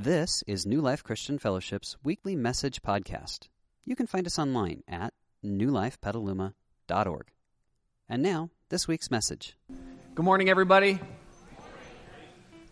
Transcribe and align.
This 0.00 0.44
is 0.46 0.64
New 0.64 0.80
Life 0.80 1.02
Christian 1.02 1.40
Fellowship's 1.40 1.96
weekly 2.04 2.36
message 2.36 2.82
podcast. 2.82 3.48
You 3.84 3.96
can 3.96 4.06
find 4.06 4.28
us 4.28 4.38
online 4.38 4.84
at 4.86 5.12
newlifepetaluma.org. 5.44 7.26
And 8.08 8.22
now, 8.22 8.50
this 8.68 8.86
week's 8.86 9.10
message. 9.10 9.56
Good 10.14 10.24
morning, 10.24 10.50
everybody. 10.50 11.00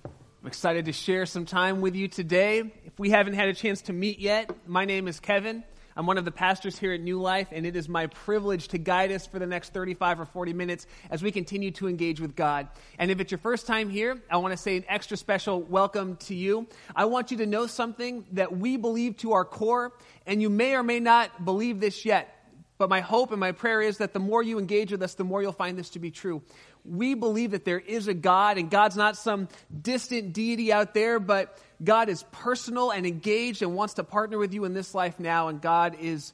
I'm 0.05 0.47
excited 0.47 0.85
to 0.85 0.93
share 0.93 1.27
some 1.27 1.47
time 1.47 1.81
with 1.81 1.97
you 1.97 2.07
today. 2.07 2.73
If 2.85 2.97
we 2.97 3.11
haven't 3.11 3.35
had 3.35 3.49
a 3.49 3.55
chance 3.55 3.83
to 3.83 3.93
meet 3.93 4.21
yet, 4.21 4.49
my 4.65 4.85
name 4.85 5.09
is 5.09 5.19
Kevin. 5.19 5.65
I'm 5.99 6.05
one 6.05 6.19
of 6.19 6.27
the 6.27 6.31
pastors 6.31 6.79
here 6.79 6.93
at 6.93 7.01
New 7.01 7.19
Life, 7.23 7.49
and 7.53 7.65
it 7.65 7.75
is 7.75 7.89
my 7.89 8.07
privilege 8.09 8.69
to 8.69 8.77
guide 8.77 9.11
us 9.11 9.27
for 9.27 9.39
the 9.39 9.47
next 9.47 9.73
35 9.73 10.21
or 10.21 10.27
40 10.27 10.53
minutes 10.53 10.87
as 11.11 11.23
we 11.23 11.33
continue 11.33 11.71
to 11.71 11.89
engage 11.89 12.21
with 12.21 12.37
God. 12.37 12.69
And 12.99 13.11
if 13.11 13.19
it's 13.19 13.31
your 13.31 13.39
first 13.39 13.67
time 13.67 13.89
here, 13.89 14.21
I 14.31 14.37
want 14.37 14.53
to 14.53 14.59
say 14.59 14.77
an 14.77 14.85
extra 14.89 15.17
special 15.17 15.63
welcome 15.63 16.17
to 16.17 16.35
you. 16.35 16.67
I 16.95 17.07
want 17.07 17.31
you 17.31 17.39
to 17.39 17.47
know 17.47 17.67
something 17.67 18.27
that 18.33 18.55
we 18.55 18.77
believe 18.77 19.17
to 19.19 19.33
our 19.33 19.47
core, 19.47 19.95
and 20.27 20.43
you 20.43 20.51
may 20.51 20.75
or 20.75 20.83
may 20.83 21.01
not 21.01 21.47
believe 21.47 21.81
this 21.81 22.05
yet. 22.05 22.36
But 22.79 22.91
my 22.91 23.01
hope 23.01 23.31
and 23.31 23.41
my 23.41 23.53
prayer 23.53 23.81
is 23.81 23.99
that 23.99 24.13
the 24.13 24.19
more 24.19 24.43
you 24.43 24.59
engage 24.59 24.93
with 24.93 25.03
us, 25.03 25.15
the 25.15 25.25
more 25.25 25.43
you'll 25.43 25.53
find 25.53 25.79
this 25.79 25.91
to 25.91 25.99
be 25.99 26.11
true. 26.11 26.43
We 26.85 27.15
believe 27.15 27.53
that 27.53 27.65
there 27.65 27.81
is 27.81 28.07
a 28.07 28.15
God, 28.15 28.59
and 28.59 28.71
God's 28.71 28.97
not 28.97 29.17
some 29.17 29.49
distant 29.83 30.33
deity 30.33 30.73
out 30.73 30.95
there, 30.95 31.19
but 31.19 31.59
God 31.83 32.09
is 32.09 32.23
personal 32.33 32.91
and 32.91 33.07
engaged 33.07 33.63
and 33.63 33.75
wants 33.75 33.95
to 33.95 34.05
partner 34.05 34.39
with 34.39 34.55
you 34.55 34.65
in 34.65 34.75
this 34.75 34.95
life 34.95 35.19
now. 35.19 35.49
And 35.49 35.61
God 35.61 35.97
is 36.01 36.33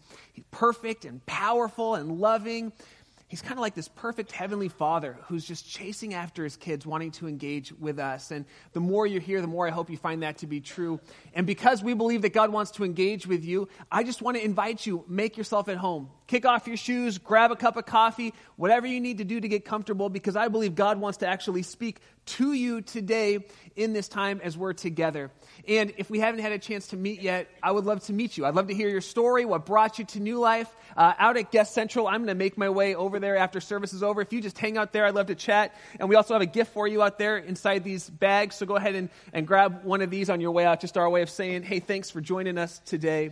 perfect 0.50 1.04
and 1.04 1.24
powerful 1.26 1.94
and 1.94 2.18
loving 2.18 2.72
he's 3.32 3.40
kind 3.40 3.54
of 3.54 3.60
like 3.60 3.74
this 3.74 3.88
perfect 3.88 4.30
heavenly 4.30 4.68
father 4.68 5.16
who's 5.22 5.42
just 5.42 5.66
chasing 5.66 6.12
after 6.12 6.44
his 6.44 6.54
kids, 6.54 6.84
wanting 6.84 7.10
to 7.12 7.26
engage 7.26 7.72
with 7.72 7.98
us. 7.98 8.30
And 8.30 8.44
the 8.74 8.80
more 8.80 9.06
you're 9.06 9.22
here, 9.22 9.40
the 9.40 9.46
more 9.46 9.66
I 9.66 9.70
hope 9.70 9.88
you 9.88 9.96
find 9.96 10.22
that 10.22 10.36
to 10.38 10.46
be 10.46 10.60
true. 10.60 11.00
And 11.32 11.46
because 11.46 11.82
we 11.82 11.94
believe 11.94 12.20
that 12.22 12.34
God 12.34 12.52
wants 12.52 12.72
to 12.72 12.84
engage 12.84 13.26
with 13.26 13.42
you, 13.42 13.68
I 13.90 14.04
just 14.04 14.20
want 14.20 14.36
to 14.36 14.44
invite 14.44 14.84
you, 14.84 15.06
make 15.08 15.38
yourself 15.38 15.70
at 15.70 15.78
home. 15.78 16.10
Kick 16.26 16.44
off 16.44 16.66
your 16.66 16.76
shoes, 16.76 17.16
grab 17.16 17.50
a 17.50 17.56
cup 17.56 17.76
of 17.78 17.86
coffee, 17.86 18.34
whatever 18.56 18.86
you 18.86 19.00
need 19.00 19.18
to 19.18 19.24
do 19.24 19.40
to 19.40 19.48
get 19.48 19.64
comfortable, 19.64 20.10
because 20.10 20.36
I 20.36 20.48
believe 20.48 20.74
God 20.74 21.00
wants 21.00 21.18
to 21.18 21.26
actually 21.26 21.62
speak 21.62 22.00
to 22.24 22.52
you 22.52 22.80
today 22.80 23.44
in 23.76 23.92
this 23.92 24.08
time 24.08 24.40
as 24.42 24.56
we're 24.56 24.72
together. 24.72 25.30
And 25.66 25.92
if 25.96 26.08
we 26.08 26.20
haven't 26.20 26.40
had 26.40 26.52
a 26.52 26.58
chance 26.58 26.88
to 26.88 26.96
meet 26.96 27.20
yet, 27.20 27.48
I 27.62 27.72
would 27.72 27.84
love 27.84 28.04
to 28.04 28.12
meet 28.12 28.36
you. 28.36 28.46
I'd 28.46 28.54
love 28.54 28.68
to 28.68 28.74
hear 28.74 28.88
your 28.88 29.00
story, 29.00 29.44
what 29.44 29.66
brought 29.66 29.98
you 29.98 30.04
to 30.06 30.20
New 30.20 30.38
Life. 30.38 30.74
Uh, 30.96 31.14
out 31.18 31.36
at 31.36 31.50
Guest 31.50 31.74
Central, 31.74 32.06
I'm 32.06 32.20
going 32.20 32.28
to 32.28 32.34
make 32.34 32.56
my 32.56 32.70
way 32.70 32.94
over 32.94 33.18
there 33.22 33.36
after 33.36 33.60
service 33.60 33.94
is 33.94 34.02
over. 34.02 34.20
If 34.20 34.32
you 34.32 34.42
just 34.42 34.58
hang 34.58 34.76
out 34.76 34.92
there, 34.92 35.06
I'd 35.06 35.14
love 35.14 35.28
to 35.28 35.34
chat. 35.34 35.74
And 35.98 36.08
we 36.10 36.14
also 36.14 36.34
have 36.34 36.42
a 36.42 36.46
gift 36.46 36.74
for 36.74 36.86
you 36.86 37.02
out 37.02 37.18
there 37.18 37.38
inside 37.38 37.84
these 37.84 38.10
bags. 38.10 38.56
So 38.56 38.66
go 38.66 38.76
ahead 38.76 38.94
and, 38.94 39.08
and 39.32 39.46
grab 39.46 39.84
one 39.84 40.02
of 40.02 40.10
these 40.10 40.28
on 40.28 40.40
your 40.40 40.50
way 40.50 40.66
out. 40.66 40.80
Just 40.80 40.98
our 40.98 41.08
way 41.08 41.22
of 41.22 41.30
saying, 41.30 41.62
hey, 41.62 41.80
thanks 41.80 42.10
for 42.10 42.20
joining 42.20 42.58
us 42.58 42.80
today. 42.84 43.30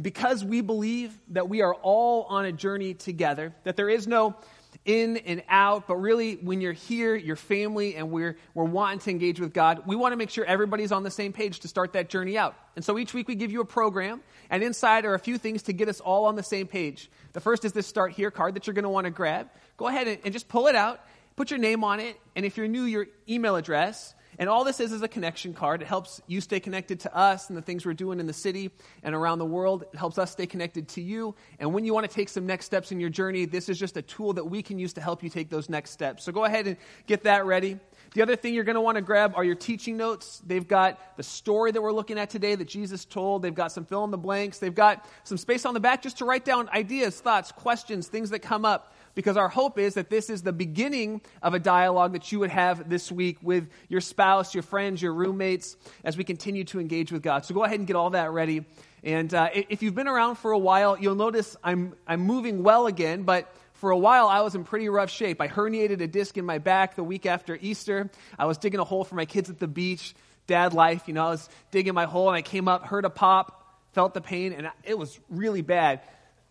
Because 0.00 0.44
we 0.44 0.60
believe 0.60 1.18
that 1.28 1.48
we 1.48 1.62
are 1.62 1.74
all 1.74 2.24
on 2.24 2.44
a 2.44 2.52
journey 2.52 2.92
together, 2.92 3.54
that 3.64 3.76
there 3.76 3.88
is 3.88 4.06
no 4.06 4.36
in 4.84 5.18
and 5.18 5.42
out, 5.48 5.86
but 5.86 5.96
really 5.96 6.36
when 6.36 6.60
you're 6.60 6.72
here, 6.72 7.14
your 7.14 7.36
family, 7.36 7.96
and 7.96 8.10
we're, 8.10 8.36
we're 8.54 8.64
wanting 8.64 8.98
to 9.00 9.10
engage 9.10 9.38
with 9.38 9.52
God, 9.52 9.82
we 9.86 9.94
want 9.94 10.12
to 10.12 10.16
make 10.16 10.30
sure 10.30 10.44
everybody's 10.44 10.90
on 10.90 11.02
the 11.02 11.10
same 11.10 11.32
page 11.32 11.60
to 11.60 11.68
start 11.68 11.92
that 11.92 12.08
journey 12.08 12.38
out. 12.38 12.54
And 12.76 12.84
so 12.84 12.98
each 12.98 13.12
week 13.12 13.28
we 13.28 13.34
give 13.34 13.52
you 13.52 13.60
a 13.60 13.64
program, 13.66 14.22
and 14.48 14.62
inside 14.62 15.04
are 15.04 15.14
a 15.14 15.18
few 15.18 15.36
things 15.36 15.62
to 15.64 15.72
get 15.72 15.88
us 15.88 16.00
all 16.00 16.24
on 16.24 16.34
the 16.34 16.42
same 16.42 16.66
page. 16.66 17.10
The 17.34 17.40
first 17.40 17.64
is 17.64 17.72
this 17.72 17.86
Start 17.86 18.12
Here 18.12 18.30
card 18.30 18.54
that 18.54 18.66
you're 18.66 18.74
going 18.74 18.84
to 18.84 18.90
want 18.90 19.04
to 19.04 19.10
grab. 19.10 19.48
Go 19.76 19.86
ahead 19.86 20.08
and, 20.08 20.18
and 20.24 20.32
just 20.32 20.48
pull 20.48 20.66
it 20.66 20.74
out, 20.74 21.00
put 21.36 21.50
your 21.50 21.60
name 21.60 21.84
on 21.84 22.00
it, 22.00 22.18
and 22.34 22.46
if 22.46 22.56
you're 22.56 22.68
new, 22.68 22.84
your 22.84 23.06
email 23.28 23.56
address. 23.56 24.14
And 24.40 24.48
all 24.48 24.64
this 24.64 24.80
is 24.80 24.90
is 24.90 25.02
a 25.02 25.08
connection 25.08 25.52
card. 25.52 25.82
It 25.82 25.88
helps 25.88 26.22
you 26.26 26.40
stay 26.40 26.60
connected 26.60 27.00
to 27.00 27.14
us 27.14 27.50
and 27.50 27.58
the 27.58 27.62
things 27.62 27.84
we're 27.84 27.92
doing 27.92 28.20
in 28.20 28.26
the 28.26 28.32
city 28.32 28.70
and 29.02 29.14
around 29.14 29.38
the 29.38 29.44
world. 29.44 29.84
It 29.92 29.98
helps 29.98 30.16
us 30.16 30.30
stay 30.30 30.46
connected 30.46 30.88
to 30.88 31.02
you. 31.02 31.34
And 31.58 31.74
when 31.74 31.84
you 31.84 31.92
want 31.92 32.08
to 32.08 32.14
take 32.14 32.30
some 32.30 32.46
next 32.46 32.64
steps 32.64 32.90
in 32.90 33.00
your 33.00 33.10
journey, 33.10 33.44
this 33.44 33.68
is 33.68 33.78
just 33.78 33.98
a 33.98 34.02
tool 34.02 34.32
that 34.32 34.46
we 34.46 34.62
can 34.62 34.78
use 34.78 34.94
to 34.94 35.02
help 35.02 35.22
you 35.22 35.28
take 35.28 35.50
those 35.50 35.68
next 35.68 35.90
steps. 35.90 36.24
So 36.24 36.32
go 36.32 36.46
ahead 36.46 36.66
and 36.66 36.78
get 37.06 37.24
that 37.24 37.44
ready. 37.44 37.78
The 38.14 38.22
other 38.22 38.34
thing 38.34 38.54
you're 38.54 38.64
going 38.64 38.76
to 38.76 38.80
want 38.80 38.96
to 38.96 39.02
grab 39.02 39.34
are 39.36 39.44
your 39.44 39.56
teaching 39.56 39.98
notes. 39.98 40.42
They've 40.46 40.66
got 40.66 41.18
the 41.18 41.22
story 41.22 41.70
that 41.72 41.82
we're 41.82 41.92
looking 41.92 42.18
at 42.18 42.30
today 42.30 42.54
that 42.54 42.66
Jesus 42.66 43.04
told. 43.04 43.42
They've 43.42 43.54
got 43.54 43.72
some 43.72 43.84
fill 43.84 44.04
in 44.04 44.10
the 44.10 44.16
blanks. 44.16 44.58
They've 44.58 44.74
got 44.74 45.06
some 45.22 45.36
space 45.36 45.66
on 45.66 45.74
the 45.74 45.80
back 45.80 46.00
just 46.00 46.16
to 46.16 46.24
write 46.24 46.46
down 46.46 46.70
ideas, 46.70 47.20
thoughts, 47.20 47.52
questions, 47.52 48.08
things 48.08 48.30
that 48.30 48.38
come 48.38 48.64
up 48.64 48.94
because 49.14 49.36
our 49.36 49.48
hope 49.48 49.78
is 49.78 49.94
that 49.94 50.10
this 50.10 50.30
is 50.30 50.42
the 50.42 50.52
beginning 50.52 51.20
of 51.42 51.54
a 51.54 51.58
dialogue 51.58 52.12
that 52.12 52.30
you 52.32 52.38
would 52.40 52.50
have 52.50 52.88
this 52.88 53.10
week 53.10 53.38
with 53.42 53.68
your 53.88 54.00
spouse, 54.00 54.54
your 54.54 54.62
friends, 54.62 55.02
your 55.02 55.12
roommates, 55.12 55.76
as 56.04 56.16
we 56.16 56.24
continue 56.24 56.64
to 56.64 56.80
engage 56.80 57.12
with 57.12 57.22
God. 57.22 57.44
So 57.44 57.54
go 57.54 57.64
ahead 57.64 57.78
and 57.78 57.86
get 57.86 57.96
all 57.96 58.10
that 58.10 58.30
ready. 58.30 58.64
And 59.02 59.32
uh, 59.32 59.50
if 59.52 59.82
you've 59.82 59.94
been 59.94 60.08
around 60.08 60.36
for 60.36 60.52
a 60.52 60.58
while, 60.58 60.98
you'll 60.98 61.14
notice 61.14 61.56
I'm, 61.64 61.94
I'm 62.06 62.20
moving 62.20 62.62
well 62.62 62.86
again, 62.86 63.22
but 63.22 63.52
for 63.74 63.90
a 63.90 63.98
while 63.98 64.28
I 64.28 64.42
was 64.42 64.54
in 64.54 64.64
pretty 64.64 64.88
rough 64.88 65.10
shape. 65.10 65.40
I 65.40 65.48
herniated 65.48 66.00
a 66.02 66.06
disc 66.06 66.36
in 66.36 66.44
my 66.44 66.58
back 66.58 66.96
the 66.96 67.04
week 67.04 67.24
after 67.24 67.58
Easter. 67.60 68.10
I 68.38 68.44
was 68.44 68.58
digging 68.58 68.78
a 68.78 68.84
hole 68.84 69.04
for 69.04 69.14
my 69.14 69.24
kids 69.24 69.48
at 69.48 69.58
the 69.58 69.68
beach. 69.68 70.14
Dad 70.46 70.74
life, 70.74 71.04
you 71.06 71.14
know, 71.14 71.26
I 71.26 71.30
was 71.30 71.48
digging 71.70 71.94
my 71.94 72.04
hole 72.04 72.28
and 72.28 72.36
I 72.36 72.42
came 72.42 72.68
up, 72.68 72.84
heard 72.84 73.04
a 73.04 73.10
pop, 73.10 73.78
felt 73.92 74.14
the 74.14 74.20
pain, 74.20 74.52
and 74.52 74.68
it 74.84 74.98
was 74.98 75.18
really 75.30 75.62
bad. 75.62 76.00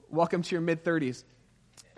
Welcome 0.09 0.41
to 0.41 0.51
your 0.55 0.61
mid 0.61 0.83
30s. 0.83 1.23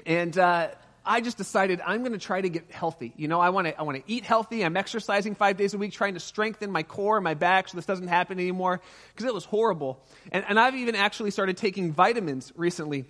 And 0.05 0.37
uh, 0.37 0.69
I 1.05 1.21
just 1.21 1.37
decided 1.37 1.81
I'm 1.85 2.01
going 2.01 2.11
to 2.11 2.19
try 2.19 2.41
to 2.41 2.49
get 2.49 2.71
healthy. 2.71 3.13
You 3.15 3.27
know, 3.27 3.39
I 3.39 3.49
want 3.49 3.67
to 3.67 3.79
I 3.79 3.83
want 3.83 3.97
to 3.97 4.03
eat 4.11 4.23
healthy. 4.23 4.63
I'm 4.63 4.77
exercising 4.77 5.35
five 5.35 5.57
days 5.57 5.73
a 5.73 5.77
week, 5.77 5.93
trying 5.93 6.13
to 6.13 6.19
strengthen 6.19 6.71
my 6.71 6.83
core 6.83 7.17
and 7.17 7.23
my 7.23 7.33
back 7.33 7.69
so 7.69 7.77
this 7.77 7.85
doesn't 7.85 8.07
happen 8.07 8.39
anymore 8.39 8.81
because 9.13 9.25
it 9.25 9.33
was 9.33 9.45
horrible. 9.45 9.99
And, 10.31 10.45
and 10.47 10.59
I've 10.59 10.75
even 10.75 10.95
actually 10.95 11.31
started 11.31 11.57
taking 11.57 11.91
vitamins 11.91 12.53
recently. 12.55 13.05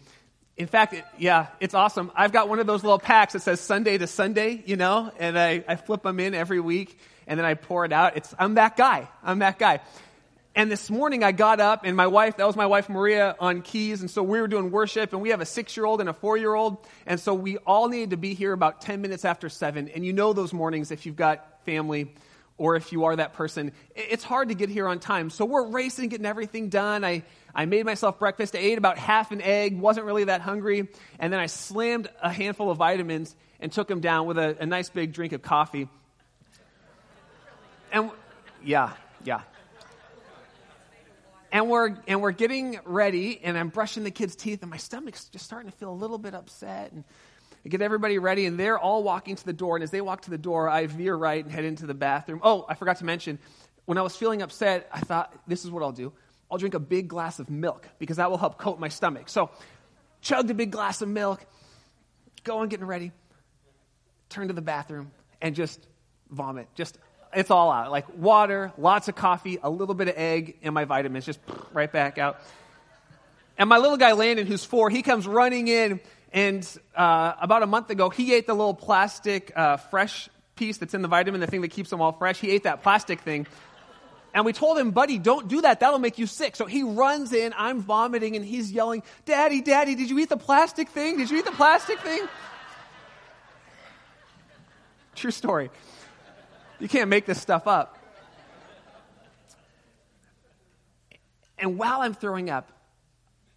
In 0.58 0.68
fact, 0.68 0.94
it, 0.94 1.06
yeah, 1.18 1.48
it's 1.60 1.74
awesome. 1.74 2.12
I've 2.16 2.32
got 2.32 2.48
one 2.48 2.60
of 2.60 2.68
those 2.68 2.84
little 2.84 3.00
packs 3.00 3.34
that 3.34 3.42
says 3.42 3.60
Sunday 3.60 3.98
to 3.98 4.08
Sunday, 4.08 4.64
you 4.66 4.76
know, 4.76 5.12
and 5.18 5.38
I, 5.38 5.64
I 5.68 5.76
flip 5.76 6.04
them 6.04 6.20
in 6.20 6.34
every 6.34 6.60
week 6.60 7.00
and 7.26 7.40
then 7.40 7.46
I 7.46 7.56
pour 7.56 7.86
it 7.86 7.94
out. 7.94 8.18
It's, 8.18 8.34
I'm 8.38 8.56
that 8.56 8.78
guy. 8.78 9.08
I'm 9.24 9.40
that 9.40 9.58
guy. 9.58 9.80
And 10.54 10.70
this 10.70 10.90
morning 10.90 11.24
I 11.24 11.32
got 11.32 11.62
up 11.62 11.82
and 11.86 11.96
my 11.96 12.08
wife, 12.08 12.38
that 12.38 12.46
was 12.46 12.58
my 12.58 12.66
wife 12.66 12.90
Maria 12.90 13.38
on 13.40 13.62
keys. 13.62 14.02
And 14.02 14.12
so 14.12 14.22
we 14.22 14.42
were 14.42 14.50
doing 14.50 14.70
worship 14.70 15.14
and 15.14 15.22
we 15.22 15.30
have 15.30 15.40
a 15.40 15.46
six 15.46 15.78
year 15.78 15.86
old 15.86 16.02
and 16.02 16.10
a 16.10 16.14
four 16.14 16.36
year 16.36 16.54
old. 16.54 16.86
And 17.06 17.20
so 17.20 17.34
we 17.34 17.58
all 17.60 17.88
needed 17.88 18.10
to 18.10 18.18
be 18.18 18.34
here 18.34 18.52
about 18.52 18.82
10 18.82 19.02
minutes 19.02 19.24
after 19.24 19.48
seven. 19.48 19.88
And 19.88 20.06
you 20.06 20.12
know 20.12 20.34
those 20.34 20.52
mornings 20.52 20.92
if 20.92 21.06
you've 21.06 21.16
got 21.16 21.64
family 21.66 22.14
or 22.58 22.76
if 22.76 22.92
you 22.92 23.06
are 23.06 23.16
that 23.16 23.34
person, 23.34 23.72
it's 23.96 24.26
hard 24.26 24.50
to 24.50 24.56
get 24.56 24.68
here 24.68 24.88
on 24.88 25.00
time. 25.00 25.30
So 25.30 25.46
we're 25.46 25.68
racing, 25.68 26.10
getting 26.10 26.26
everything 26.26 26.68
done. 26.68 27.06
I, 27.06 27.24
I 27.56 27.66
made 27.66 27.86
myself 27.86 28.20
breakfast. 28.20 28.54
I 28.54 28.60
ate 28.60 28.78
about 28.78 28.98
half 28.98 29.32
an 29.32 29.42
egg, 29.42 29.80
wasn't 29.80 30.06
really 30.06 30.26
that 30.26 30.42
hungry. 30.42 30.90
And 31.18 31.32
then 31.32 31.40
I 31.40 31.46
slammed 31.46 32.10
a 32.22 32.32
handful 32.32 32.70
of 32.70 32.78
vitamins 32.78 33.36
and 33.62 33.72
took 33.72 33.88
them 33.88 34.02
down 34.02 34.28
with 34.28 34.38
a, 34.38 34.58
a 34.60 34.66
nice 34.66 34.90
big 34.90 35.14
drink 35.14 35.32
of 35.32 35.42
coffee. 35.42 35.88
And 37.94 38.12
yeah, 38.64 38.92
yeah 39.24 39.42
and 41.52 41.70
we're 41.70 41.98
and 42.08 42.22
we're 42.22 42.32
getting 42.32 42.80
ready 42.86 43.40
and 43.44 43.58
i'm 43.58 43.70
brushing 43.70 44.04
the 44.04 44.12
kids 44.12 44.36
teeth 44.36 44.62
and 44.62 44.72
my 44.72 44.78
stomach's 44.78 45.26
just 45.26 45.46
starting 45.46 45.70
to 45.70 45.78
feel 45.78 45.92
a 45.92 45.94
little 45.94 46.18
bit 46.18 46.34
upset 46.34 46.92
and 46.92 47.04
I 47.64 47.70
get 47.70 47.84
everybody 47.84 48.18
ready 48.18 48.48
and 48.48 48.60
they're 48.60 48.80
all 48.80 49.04
walking 49.04 49.36
to 49.36 49.46
the 49.46 49.54
door 49.54 49.76
and 49.76 49.84
as 49.84 49.92
they 49.92 50.02
walk 50.02 50.24
to 50.24 50.30
the 50.30 50.38
door 50.38 50.68
i 50.70 50.88
veer 50.88 51.16
right 51.16 51.44
and 51.44 51.54
head 51.54 51.66
into 51.66 51.86
the 51.86 51.94
bathroom. 51.94 52.40
Oh 52.44 52.66
i 52.68 52.74
forgot 52.74 52.98
to 52.98 53.06
mention 53.06 53.40
when 53.86 53.98
i 53.98 54.02
was 54.02 54.16
feeling 54.16 54.42
upset 54.42 54.90
i 54.92 55.00
thought 55.00 55.34
this 55.48 55.66
is 55.66 55.72
what 55.72 55.84
i'll 55.84 55.92
do. 55.92 56.14
I'll 56.50 56.58
drink 56.58 56.74
a 56.74 56.80
big 56.80 57.08
glass 57.08 57.40
of 57.40 57.50
milk 57.50 57.88
because 57.98 58.18
that 58.18 58.30
will 58.30 58.38
help 58.38 58.58
coat 58.58 58.78
my 58.78 58.90
stomach. 58.90 59.30
So 59.30 59.52
chugged 60.22 60.50
a 60.50 60.54
big 60.54 60.72
glass 60.72 61.02
of 61.02 61.08
milk 61.08 61.46
go 62.44 62.56
going 62.56 62.70
getting 62.70 62.88
ready 62.88 63.12
turn 64.30 64.48
to 64.48 64.54
the 64.54 64.62
bathroom 64.62 65.12
and 65.42 65.56
just 65.56 65.86
vomit. 66.30 66.68
Just 66.74 66.98
it's 67.34 67.52
all 67.52 67.72
out. 67.72 67.92
Like 67.92 68.06
water, 68.18 68.72
lots 68.78 69.08
of 69.08 69.16
coffee, 69.16 69.60
a 69.62 69.70
little 69.70 69.96
bit 69.96 70.08
of 70.08 70.18
egg, 70.18 70.58
and 70.64 70.74
my 70.74 70.86
vitamins 70.86 71.26
just 71.26 71.40
right 71.74 71.92
back 71.92 72.18
out. 72.18 72.40
And 73.58 73.70
my 73.70 73.78
little 73.78 73.98
guy 73.98 74.14
Landon, 74.14 74.48
who's 74.48 74.66
four, 74.66 74.90
he 74.90 75.02
comes 75.02 75.28
running 75.28 75.68
in, 75.68 76.00
and 76.34 76.68
uh, 76.96 77.34
about 77.40 77.64
a 77.64 77.68
month 77.68 77.90
ago, 77.90 78.10
he 78.10 78.34
ate 78.34 78.48
the 78.48 78.54
little 78.54 78.74
plastic 78.74 79.52
uh, 79.56 79.78
fresh 79.78 80.30
piece 80.56 80.78
that's 80.78 80.94
in 80.94 81.02
the 81.02 81.08
vitamin, 81.08 81.42
the 81.42 81.48
thing 81.48 81.62
that 81.62 81.72
keeps 81.72 81.90
them 81.90 82.02
all 82.02 82.12
fresh. 82.12 82.40
He 82.40 82.52
ate 82.52 82.64
that 82.64 82.84
plastic 82.84 83.22
thing. 83.22 83.48
And 84.34 84.46
we 84.46 84.54
told 84.54 84.78
him, 84.78 84.92
buddy, 84.92 85.18
don't 85.18 85.50
do 85.50 85.62
that. 85.62 85.82
That'll 85.82 86.00
make 86.00 86.18
you 86.18 86.26
sick. 86.26 86.56
So 86.56 86.66
he 86.66 86.84
runs 86.84 87.34
in. 87.34 87.54
I'm 87.58 87.82
vomiting, 87.82 88.38
and 88.38 88.46
he's 88.46 88.72
yelling, 88.72 89.04
Daddy, 89.26 89.62
Daddy, 89.62 89.96
did 89.96 90.10
you 90.10 90.18
eat 90.20 90.30
the 90.30 90.38
plastic 90.38 90.88
thing? 90.90 91.18
Did 91.18 91.30
you 91.30 91.40
eat 91.40 91.46
the 91.46 91.52
plastic 91.52 92.00
thing? 92.00 92.22
True 95.16 95.32
story. 95.32 95.70
You 96.82 96.90
can't 96.90 97.10
make 97.10 97.28
this 97.28 97.40
stuff 97.40 97.68
up. 97.68 97.98
And 101.60 101.78
while 101.78 102.02
I'm 102.02 102.16
throwing 102.16 102.50
up, 102.50 102.72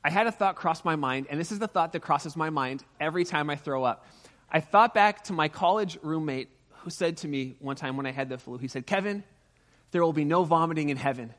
I 0.05 0.11
had 0.11 0.27
a 0.27 0.33
thought 0.33 0.57
cross 0.57 0.85
my 0.85 0.97
mind, 0.97 1.29
and 1.31 1.41
this 1.41 1.51
is 1.51 1.59
the 1.59 1.67
thought 1.67 1.95
that 1.95 2.01
crosses 2.01 2.37
my 2.37 2.51
mind 2.51 2.85
every 3.01 3.25
time 3.25 3.49
I 3.49 3.57
throw 3.57 3.83
up. 3.83 4.07
I 4.53 4.61
thought 4.61 4.93
back 4.93 5.25
to 5.25 5.33
my 5.33 5.49
college 5.49 5.97
roommate 6.03 6.51
who 6.83 6.91
said 6.91 7.17
to 7.19 7.29
me 7.29 7.57
one 7.61 7.77
time 7.77 7.97
when 7.97 8.05
I 8.05 8.13
had 8.13 8.29
the 8.29 8.37
flu, 8.37 8.59
he 8.59 8.69
said, 8.69 8.87
Kevin, 8.87 9.25
there 9.91 10.03
will 10.03 10.13
be 10.13 10.27
no 10.27 10.45
vomiting 10.45 10.91
in 10.91 10.99
heaven. 10.99 11.33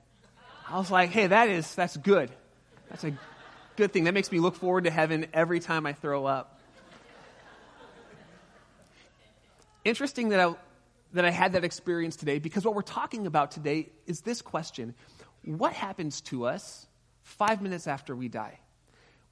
I 0.68 0.80
was 0.80 0.90
like, 0.90 1.12
hey, 1.12 1.28
that 1.28 1.50
is, 1.50 1.76
that's 1.76 1.96
good. 1.96 2.32
That's 2.90 3.04
a 3.04 3.14
good 3.76 3.94
thing. 3.94 4.06
That 4.06 4.16
makes 4.16 4.32
me 4.32 4.40
look 4.40 4.56
forward 4.56 4.86
to 4.86 4.90
heaven 4.90 5.28
every 5.36 5.60
time 5.60 5.86
I 5.86 5.94
throw 5.94 6.26
up. 6.26 6.60
Interesting 9.84 10.30
that 10.30 10.40
I, 10.40 10.56
that 11.16 11.26
I 11.26 11.32
had 11.32 11.54
that 11.54 11.64
experience 11.64 12.16
today 12.16 12.40
because 12.40 12.66
what 12.66 12.76
we're 12.76 12.82
talking 12.82 13.26
about 13.26 13.52
today 13.52 13.90
is 14.06 14.22
this 14.22 14.42
question 14.42 14.94
What 15.44 15.74
happens 15.74 16.22
to 16.22 16.46
us 16.46 16.88
five 17.24 17.62
minutes 17.62 17.88
after 17.88 18.16
we 18.16 18.28
die? 18.28 18.60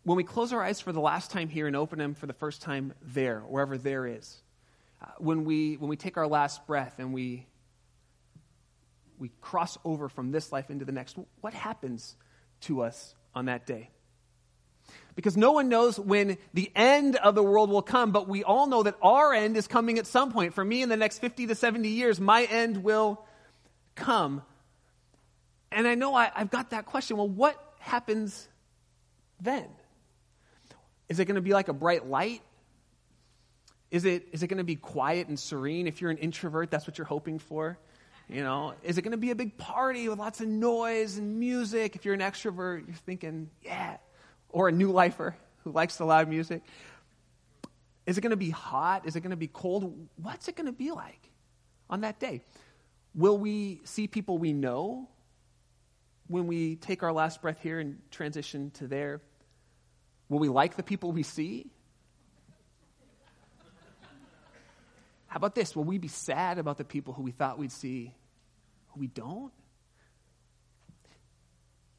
When 0.04 0.18
we 0.18 0.24
close 0.24 0.52
our 0.52 0.64
eyes 0.64 0.82
for 0.82 0.92
the 0.92 1.00
last 1.00 1.32
time 1.32 1.50
here 1.50 1.68
and 1.68 1.76
open 1.76 2.00
them 2.00 2.14
for 2.14 2.26
the 2.26 2.34
first 2.34 2.62
time 2.62 2.94
there, 3.02 3.40
wherever 3.42 3.78
there 3.78 4.06
is. 4.06 4.42
Uh, 5.02 5.08
when, 5.18 5.46
we, 5.46 5.76
when 5.76 5.90
we 5.90 5.96
take 5.96 6.18
our 6.18 6.28
last 6.28 6.66
breath 6.68 6.96
and 6.98 7.14
we, 7.14 7.46
we 9.18 9.32
cross 9.42 9.78
over 9.86 10.10
from 10.10 10.32
this 10.32 10.52
life 10.52 10.70
into 10.70 10.84
the 10.84 10.92
next, 10.92 11.18
what 11.42 11.54
happens 11.54 12.16
to 12.62 12.82
us 12.82 13.16
on 13.34 13.46
that 13.46 13.66
day? 13.66 13.90
Because 15.16 15.38
no 15.38 15.52
one 15.52 15.70
knows 15.70 16.00
when 16.00 16.38
the 16.54 16.72
end 16.76 17.16
of 17.18 17.36
the 17.36 17.44
world 17.44 17.70
will 17.70 17.84
come, 17.84 18.12
but 18.12 18.28
we 18.28 18.44
all 18.44 18.68
know 18.68 18.84
that 18.84 18.96
our 19.02 19.34
end 19.34 19.58
is 19.58 19.68
coming 19.68 20.00
at 20.00 20.08
some 20.08 20.32
point. 20.32 20.54
For 20.54 20.66
me, 20.66 20.82
in 20.82 20.90
the 20.90 20.98
next 20.98 21.20
50 21.20 21.48
to 21.48 21.56
70 21.56 21.88
years, 21.90 22.20
my 22.20 22.44
end 22.44 22.84
will 22.84 23.24
come. 23.96 24.42
And 25.72 25.88
I 25.88 25.96
know 25.96 26.16
I, 26.16 26.32
have 26.34 26.50
got 26.50 26.72
that 26.72 26.86
question. 26.86 27.18
Well, 27.18 27.30
what 27.30 27.58
happens 27.80 28.48
then? 29.40 29.68
Is 31.10 31.20
it 31.20 31.26
going 31.26 31.36
to 31.36 31.42
be 31.42 31.54
like 31.54 31.68
a 31.68 31.74
bright 31.74 32.08
light? 32.08 32.42
Is 33.92 34.06
it, 34.06 34.28
is 34.32 34.42
it 34.42 34.48
going 34.48 34.58
to 34.58 34.64
be 34.64 34.76
quiet 34.76 35.28
and 35.28 35.40
serene? 35.40 35.86
If 35.86 36.02
you're 36.02 36.10
an 36.10 36.18
introvert, 36.18 36.72
that's 36.72 36.88
what 36.88 36.98
you're 36.98 37.06
hoping 37.06 37.38
for. 37.38 37.78
You 38.30 38.42
know, 38.42 38.74
is 38.84 38.98
it 38.98 39.02
going 39.02 39.12
to 39.12 39.18
be 39.18 39.32
a 39.32 39.36
big 39.36 39.58
party 39.58 40.10
with 40.10 40.18
lots 40.18 40.42
of 40.42 40.48
noise 40.48 41.18
and 41.18 41.40
music? 41.40 41.96
If 41.96 42.06
you're 42.06 42.14
an 42.14 42.22
extrovert, 42.22 42.88
you're 42.88 42.96
thinking, 43.06 43.50
yeah, 43.62 43.98
or 44.54 44.70
a 44.70 44.72
new 44.72 44.92
lifer 44.92 45.36
who 45.66 45.72
likes 45.72 45.98
the 45.98 46.06
loud 46.06 46.30
music? 46.30 46.62
Is 48.06 48.18
it 48.18 48.22
going 48.22 48.32
to 48.32 48.38
be 48.38 48.50
hot? 48.50 49.06
Is 49.06 49.18
it 49.18 49.22
going 49.22 49.32
to 49.32 49.38
be 49.38 49.48
cold? 49.48 50.08
What's 50.16 50.48
it 50.48 50.56
going 50.56 50.68
to 50.68 50.72
be 50.72 50.92
like 50.92 51.30
on 51.90 52.02
that 52.02 52.20
day? 52.20 52.42
Will 53.14 53.38
we 53.38 53.82
see 53.84 54.08
people 54.08 54.38
we 54.38 54.54
know 54.54 55.10
when 56.28 56.48
we 56.48 56.76
take 56.78 57.04
our 57.04 57.12
last 57.12 57.42
breath 57.42 57.60
here 57.62 57.80
and 57.80 58.00
transition 58.12 58.72
to 58.72 58.88
there? 58.88 59.22
Will 60.30 60.40
we 60.40 60.50
like 60.50 60.76
the 60.76 60.84
people 60.84 61.12
we 61.12 61.24
see? 61.24 61.70
How 65.28 65.38
about 65.38 65.56
this? 65.56 65.76
Will 65.76 65.84
we 65.84 65.98
be 65.98 66.08
sad 66.08 66.60
about 66.60 66.78
the 66.78 66.84
people 66.84 67.14
who 67.14 67.24
we 67.24 67.32
thought 67.32 67.58
we'd 67.58 67.72
see 67.72 68.14
who 68.90 69.00
we 69.00 69.08
don't? 69.08 69.52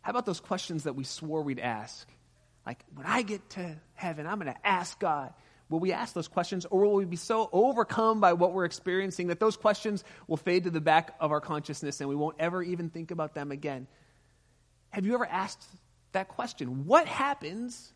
How 0.03 0.11
about 0.11 0.27
those 0.27 0.39
questions 0.39 0.85
that 0.85 0.95
we 0.95 1.03
swore 1.03 1.43
we'd 1.43 1.59
ask 1.59 2.07
like, 2.67 2.85
when 2.95 3.07
I 3.07 3.23
get 3.23 3.49
to 3.51 3.77
heaven, 3.95 4.27
I'm 4.27 4.39
going 4.39 4.53
to 4.53 4.67
ask 4.67 4.99
God. 4.99 5.33
Will 5.71 5.81
we 5.81 5.93
ask 5.93 6.15
those 6.15 6.29
questions, 6.29 6.67
or 6.67 6.83
will 6.83 6.95
we 6.95 7.05
be 7.05 7.17
so 7.17 7.49
overcome 7.53 8.21
by 8.21 8.35
what 8.35 8.53
we're 8.53 8.65
experiencing 8.65 9.29
that 9.29 9.41
those 9.41 9.57
questions 9.57 10.05
will 10.29 10.37
fade 10.37 10.65
to 10.65 10.71
the 10.71 10.81
back 10.81 11.15
of 11.21 11.33
our 11.33 11.41
consciousness 11.41 12.01
and 12.01 12.09
we 12.09 12.15
won't 12.15 12.37
ever 12.39 12.63
even 12.63 12.91
think 12.91 13.11
about 13.11 13.35
them 13.35 13.51
again? 13.51 13.87
Have 14.91 15.07
you 15.07 15.15
ever 15.15 15.27
asked 15.27 15.65
that 16.13 16.29
question? 16.29 16.87
What 16.87 17.09
happens 17.09 17.93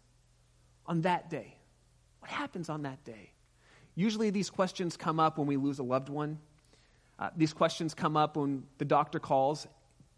on 0.86 1.02
that 1.02 1.30
day? 1.30 1.56
What 2.20 2.30
happens 2.30 2.68
on 2.68 2.82
that 2.82 3.04
day? 3.04 3.32
Usually, 3.94 4.30
these 4.30 4.50
questions 4.50 4.96
come 4.96 5.20
up 5.20 5.38
when 5.38 5.46
we 5.46 5.56
lose 5.56 5.78
a 5.78 5.82
loved 5.82 6.08
one. 6.08 6.38
Uh, 7.18 7.30
these 7.36 7.52
questions 7.52 7.94
come 7.94 8.16
up 8.16 8.36
when 8.36 8.64
the 8.78 8.84
doctor 8.84 9.18
calls 9.18 9.66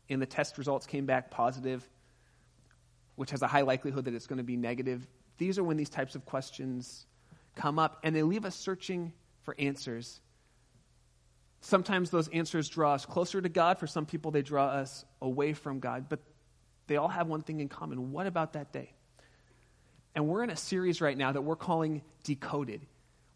and 0.09 0.23
the 0.23 0.27
test 0.27 0.57
results 0.57 0.87
came 0.87 1.07
back 1.07 1.31
positive 1.31 1.89
which 3.21 3.33
has 3.33 3.43
a 3.43 3.47
high 3.47 3.61
likelihood 3.61 4.07
that 4.07 4.15
it's 4.15 4.27
going 4.27 4.39
to 4.39 4.43
be 4.43 4.57
negative. 4.57 5.07
These 5.37 5.59
are 5.59 5.63
when 5.63 5.77
these 5.77 5.91
types 5.91 6.15
of 6.15 6.25
questions 6.25 7.05
come 7.55 7.79
up, 7.79 7.99
and 8.03 8.17
they 8.17 8.23
leave 8.23 8.47
us 8.47 8.57
searching 8.57 9.13
for 9.43 9.55
answers. 9.59 10.23
Sometimes 11.61 12.09
those 12.09 12.29
answers 12.29 12.71
draw 12.71 12.95
us 12.95 13.05
closer 13.05 13.43
to 13.43 13.51
God. 13.51 13.79
For 13.79 13.87
some 13.87 14.07
people, 14.07 14.31
they 14.31 14.41
draw 14.41 14.69
us 14.69 15.05
away 15.21 15.53
from 15.53 15.81
God. 15.81 16.07
But 16.09 16.21
they 16.87 16.97
all 16.97 17.09
have 17.09 17.27
one 17.27 17.43
thing 17.43 17.61
in 17.61 17.69
common. 17.69 18.11
What 18.11 18.27
about 18.27 18.55
that 18.55 18.73
day? 18.73 18.91
And 20.15 20.27
we're 20.27 20.43
in 20.43 20.49
a 20.49 20.57
series 20.57 21.03
right 21.03 21.19
now 21.19 21.31
that 21.31 21.43
we're 21.43 21.57
calling 21.57 22.01
Decoded, 22.25 22.87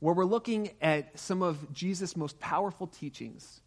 where 0.01 0.15
we're 0.15 0.25
looking 0.25 0.71
at 0.81 1.19
some 1.21 1.43
of 1.43 1.75
Jesus' 1.75 2.17
most 2.17 2.41
powerful 2.41 2.87
teachings. 2.87 3.61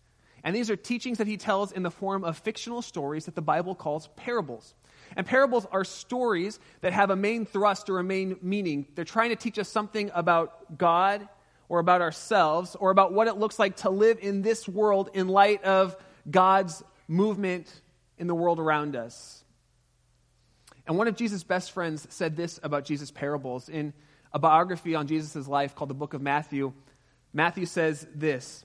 And 0.43 0.55
these 0.55 0.71
are 0.71 0.75
teachings 0.75 1.19
that 1.19 1.27
he 1.27 1.37
tells 1.37 1.71
in 1.71 1.83
the 1.83 1.91
form 1.91 2.23
of 2.23 2.39
fictional 2.39 2.81
stories 2.81 3.25
that 3.25 3.35
the 3.35 3.41
Bible 3.43 3.75
calls 3.75 4.09
parables. 4.15 4.73
And 5.15 5.25
parables 5.25 5.65
are 5.71 5.83
stories 5.83 6.59
that 6.81 6.93
have 6.93 7.09
a 7.09 7.15
main 7.15 7.45
thrust 7.45 7.89
or 7.89 7.99
a 7.99 8.03
main 8.03 8.37
meaning. 8.41 8.87
They're 8.95 9.05
trying 9.05 9.29
to 9.29 9.35
teach 9.35 9.57
us 9.57 9.69
something 9.69 10.11
about 10.13 10.77
God 10.77 11.27
or 11.69 11.79
about 11.79 12.01
ourselves 12.01 12.75
or 12.75 12.91
about 12.91 13.13
what 13.13 13.27
it 13.27 13.37
looks 13.37 13.59
like 13.59 13.77
to 13.77 13.89
live 13.89 14.19
in 14.21 14.41
this 14.41 14.67
world 14.67 15.09
in 15.13 15.27
light 15.27 15.63
of 15.63 15.95
God's 16.29 16.83
movement 17.07 17.81
in 18.17 18.27
the 18.27 18.35
world 18.35 18.59
around 18.59 18.95
us. 18.95 19.43
And 20.85 20.97
one 20.97 21.07
of 21.07 21.15
Jesus' 21.15 21.43
best 21.43 21.71
friends 21.71 22.07
said 22.09 22.35
this 22.35 22.59
about 22.63 22.85
Jesus' 22.85 23.11
parables. 23.11 23.69
In 23.69 23.93
a 24.33 24.39
biography 24.39 24.95
on 24.95 25.07
Jesus' 25.07 25.47
life 25.47 25.75
called 25.75 25.89
the 25.89 25.95
Book 25.95 26.13
of 26.13 26.21
Matthew, 26.21 26.73
Matthew 27.33 27.65
says 27.65 28.07
this. 28.15 28.63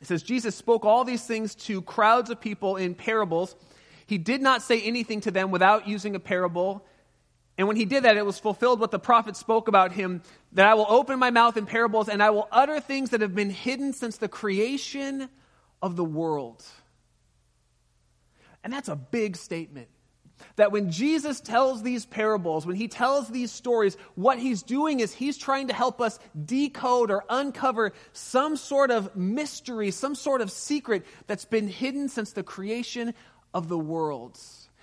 It 0.00 0.08
says, 0.08 0.22
Jesus 0.22 0.56
spoke 0.56 0.84
all 0.84 1.04
these 1.04 1.24
things 1.24 1.54
to 1.54 1.80
crowds 1.82 2.30
of 2.30 2.40
people 2.40 2.76
in 2.76 2.94
parables 2.94 3.54
he 4.06 4.18
did 4.18 4.42
not 4.42 4.62
say 4.62 4.80
anything 4.80 5.20
to 5.22 5.30
them 5.30 5.50
without 5.50 5.88
using 5.88 6.14
a 6.14 6.20
parable. 6.20 6.84
And 7.56 7.68
when 7.68 7.76
he 7.76 7.84
did 7.84 8.04
that, 8.04 8.16
it 8.16 8.26
was 8.26 8.38
fulfilled 8.38 8.80
what 8.80 8.90
the 8.90 8.98
prophet 8.98 9.36
spoke 9.36 9.68
about 9.68 9.92
him 9.92 10.22
that 10.52 10.66
I 10.66 10.74
will 10.74 10.86
open 10.88 11.18
my 11.18 11.30
mouth 11.30 11.56
in 11.56 11.66
parables 11.66 12.08
and 12.08 12.22
I 12.22 12.30
will 12.30 12.48
utter 12.50 12.80
things 12.80 13.10
that 13.10 13.20
have 13.20 13.34
been 13.34 13.50
hidden 13.50 13.92
since 13.92 14.16
the 14.16 14.28
creation 14.28 15.28
of 15.80 15.96
the 15.96 16.04
world. 16.04 16.64
And 18.64 18.72
that's 18.72 18.88
a 18.88 18.96
big 18.96 19.36
statement. 19.36 19.88
That 20.56 20.72
when 20.72 20.90
Jesus 20.90 21.40
tells 21.40 21.82
these 21.82 22.06
parables, 22.06 22.66
when 22.66 22.76
he 22.76 22.88
tells 22.88 23.28
these 23.28 23.52
stories, 23.52 23.96
what 24.14 24.38
he's 24.38 24.62
doing 24.62 25.00
is 25.00 25.12
he's 25.12 25.38
trying 25.38 25.68
to 25.68 25.74
help 25.74 26.00
us 26.00 26.18
decode 26.44 27.10
or 27.10 27.24
uncover 27.28 27.92
some 28.12 28.56
sort 28.56 28.90
of 28.90 29.14
mystery, 29.14 29.90
some 29.90 30.14
sort 30.14 30.40
of 30.40 30.50
secret 30.50 31.04
that's 31.26 31.44
been 31.44 31.68
hidden 31.68 32.08
since 32.08 32.32
the 32.32 32.42
creation 32.42 33.14
of 33.54 33.68
the 33.68 33.78
world. 33.78 34.38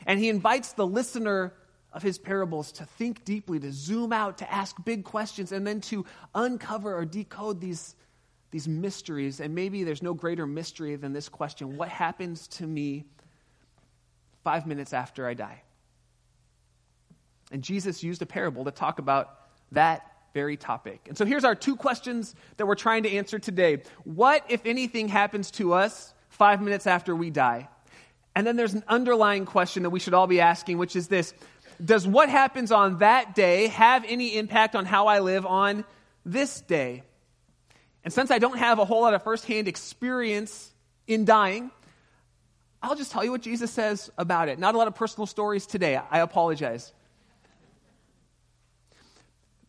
And 0.07 0.19
he 0.19 0.29
invites 0.29 0.73
the 0.73 0.87
listener 0.87 1.53
of 1.93 2.01
his 2.01 2.17
parables 2.17 2.71
to 2.71 2.85
think 2.85 3.25
deeply, 3.25 3.59
to 3.59 3.71
zoom 3.71 4.13
out, 4.13 4.37
to 4.37 4.51
ask 4.51 4.75
big 4.83 5.03
questions, 5.03 5.51
and 5.51 5.67
then 5.67 5.81
to 5.81 6.05
uncover 6.33 6.95
or 6.95 7.05
decode 7.05 7.59
these, 7.59 7.95
these 8.49 8.67
mysteries. 8.67 9.41
And 9.41 9.53
maybe 9.53 9.83
there's 9.83 10.01
no 10.01 10.13
greater 10.13 10.47
mystery 10.47 10.95
than 10.95 11.11
this 11.11 11.27
question 11.29 11.75
What 11.75 11.89
happens 11.89 12.47
to 12.47 12.65
me 12.65 13.05
five 14.43 14.65
minutes 14.65 14.93
after 14.93 15.27
I 15.27 15.33
die? 15.33 15.61
And 17.51 17.61
Jesus 17.61 18.01
used 18.01 18.21
a 18.21 18.25
parable 18.25 18.63
to 18.63 18.71
talk 18.71 18.99
about 18.99 19.37
that 19.73 20.07
very 20.33 20.55
topic. 20.55 21.01
And 21.09 21.17
so 21.17 21.25
here's 21.25 21.43
our 21.43 21.55
two 21.55 21.75
questions 21.75 22.35
that 22.55 22.65
we're 22.65 22.75
trying 22.75 23.03
to 23.03 23.11
answer 23.11 23.37
today. 23.37 23.83
What, 24.05 24.45
if 24.47 24.65
anything, 24.65 25.09
happens 25.09 25.51
to 25.51 25.73
us 25.73 26.13
five 26.29 26.61
minutes 26.61 26.87
after 26.87 27.13
we 27.13 27.29
die? 27.29 27.67
And 28.35 28.47
then 28.47 28.55
there's 28.55 28.73
an 28.73 28.83
underlying 28.87 29.45
question 29.45 29.83
that 29.83 29.89
we 29.89 29.99
should 29.99 30.13
all 30.13 30.27
be 30.27 30.41
asking, 30.41 30.77
which 30.77 30.95
is 30.95 31.07
this 31.07 31.33
Does 31.83 32.07
what 32.07 32.29
happens 32.29 32.71
on 32.71 32.99
that 32.99 33.35
day 33.35 33.67
have 33.67 34.05
any 34.07 34.37
impact 34.37 34.75
on 34.75 34.85
how 34.85 35.07
I 35.07 35.19
live 35.19 35.45
on 35.45 35.83
this 36.25 36.61
day? 36.61 37.03
And 38.03 38.13
since 38.13 38.31
I 38.31 38.39
don't 38.39 38.57
have 38.57 38.79
a 38.79 38.85
whole 38.85 39.01
lot 39.01 39.13
of 39.13 39.23
firsthand 39.23 39.67
experience 39.67 40.71
in 41.07 41.25
dying, 41.25 41.71
I'll 42.81 42.95
just 42.95 43.11
tell 43.11 43.23
you 43.23 43.31
what 43.31 43.41
Jesus 43.41 43.69
says 43.69 44.09
about 44.17 44.49
it. 44.49 44.57
Not 44.57 44.73
a 44.73 44.77
lot 44.77 44.87
of 44.87 44.95
personal 44.95 45.27
stories 45.27 45.67
today. 45.67 45.97
I 45.97 46.19
apologize. 46.19 46.91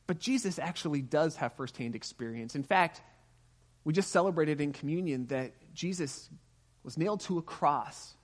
But 0.06 0.18
Jesus 0.18 0.58
actually 0.58 1.02
does 1.02 1.36
have 1.36 1.52
firsthand 1.54 1.94
experience. 1.94 2.54
In 2.54 2.62
fact, 2.62 3.02
we 3.84 3.92
just 3.92 4.10
celebrated 4.10 4.60
in 4.60 4.72
communion 4.72 5.26
that 5.26 5.52
Jesus 5.74 6.30
was 6.84 6.96
nailed 6.96 7.20
to 7.22 7.38
a 7.38 7.42
cross 7.42 8.14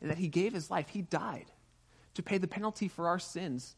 and 0.00 0.10
that 0.10 0.18
he 0.18 0.28
gave 0.28 0.52
his 0.52 0.70
life. 0.70 0.88
He 0.88 1.02
died 1.02 1.46
to 2.14 2.22
pay 2.22 2.38
the 2.38 2.48
penalty 2.48 2.88
for 2.88 3.08
our 3.08 3.18
sins. 3.18 3.74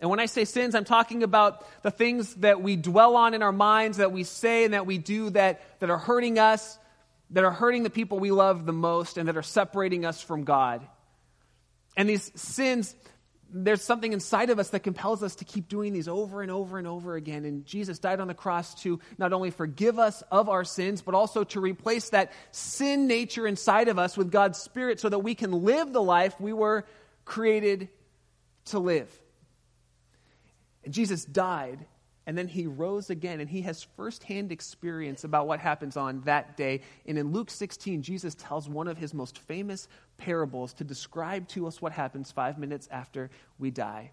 And 0.00 0.10
when 0.10 0.20
I 0.20 0.26
say 0.26 0.44
sins, 0.44 0.74
I'm 0.74 0.84
talking 0.84 1.22
about 1.22 1.64
the 1.82 1.90
things 1.90 2.34
that 2.36 2.60
we 2.60 2.76
dwell 2.76 3.16
on 3.16 3.34
in 3.34 3.42
our 3.42 3.52
minds, 3.52 3.98
that 3.98 4.12
we 4.12 4.24
say 4.24 4.64
and 4.64 4.74
that 4.74 4.86
we 4.86 4.98
do 4.98 5.30
that, 5.30 5.80
that 5.80 5.90
are 5.90 5.98
hurting 5.98 6.38
us, 6.38 6.78
that 7.30 7.44
are 7.44 7.50
hurting 7.50 7.84
the 7.84 7.90
people 7.90 8.18
we 8.18 8.30
love 8.30 8.66
the 8.66 8.72
most, 8.72 9.16
and 9.16 9.28
that 9.28 9.36
are 9.36 9.42
separating 9.42 10.04
us 10.04 10.20
from 10.20 10.44
God. 10.44 10.86
And 11.96 12.08
these 12.08 12.30
sins, 12.34 12.94
there's 13.52 13.82
something 13.82 14.12
inside 14.12 14.50
of 14.50 14.58
us 14.58 14.70
that 14.70 14.80
compels 14.80 15.22
us 15.22 15.36
to 15.36 15.44
keep 15.44 15.68
doing 15.68 15.92
these 15.92 16.08
over 16.08 16.42
and 16.42 16.50
over 16.50 16.78
and 16.78 16.86
over 16.86 17.14
again. 17.14 17.44
And 17.44 17.64
Jesus 17.64 17.98
died 17.98 18.20
on 18.20 18.28
the 18.28 18.34
cross 18.34 18.74
to 18.82 19.00
not 19.18 19.32
only 19.32 19.50
forgive 19.50 19.98
us 19.98 20.22
of 20.30 20.48
our 20.48 20.64
sins, 20.64 21.02
but 21.02 21.14
also 21.14 21.44
to 21.44 21.60
replace 21.60 22.10
that 22.10 22.32
sin 22.50 23.06
nature 23.06 23.46
inside 23.46 23.88
of 23.88 23.98
us 23.98 24.16
with 24.16 24.30
God's 24.30 24.58
Spirit 24.58 25.00
so 25.00 25.08
that 25.08 25.20
we 25.20 25.34
can 25.34 25.64
live 25.64 25.92
the 25.92 26.02
life 26.02 26.40
we 26.40 26.52
were 26.52 26.84
created 27.24 27.88
to 28.66 28.78
live. 28.78 29.10
And 30.84 30.92
Jesus 30.92 31.24
died 31.24 31.86
and 32.26 32.38
then 32.38 32.48
he 32.48 32.66
rose 32.66 33.10
again, 33.10 33.40
and 33.40 33.50
he 33.50 33.62
has 33.62 33.82
firsthand 33.96 34.50
experience 34.50 35.24
about 35.24 35.46
what 35.46 35.60
happens 35.60 35.96
on 35.96 36.22
that 36.22 36.56
day. 36.56 36.80
And 37.06 37.18
in 37.18 37.32
Luke 37.32 37.50
16, 37.50 38.02
Jesus 38.02 38.34
tells 38.34 38.68
one 38.68 38.88
of 38.88 38.96
his 38.96 39.12
most 39.12 39.38
famous 39.38 39.88
parables 40.16 40.72
to 40.74 40.84
describe 40.84 41.48
to 41.48 41.66
us 41.66 41.82
what 41.82 41.92
happens 41.92 42.32
five 42.32 42.58
minutes 42.58 42.88
after 42.90 43.30
we 43.58 43.70
die. 43.70 44.12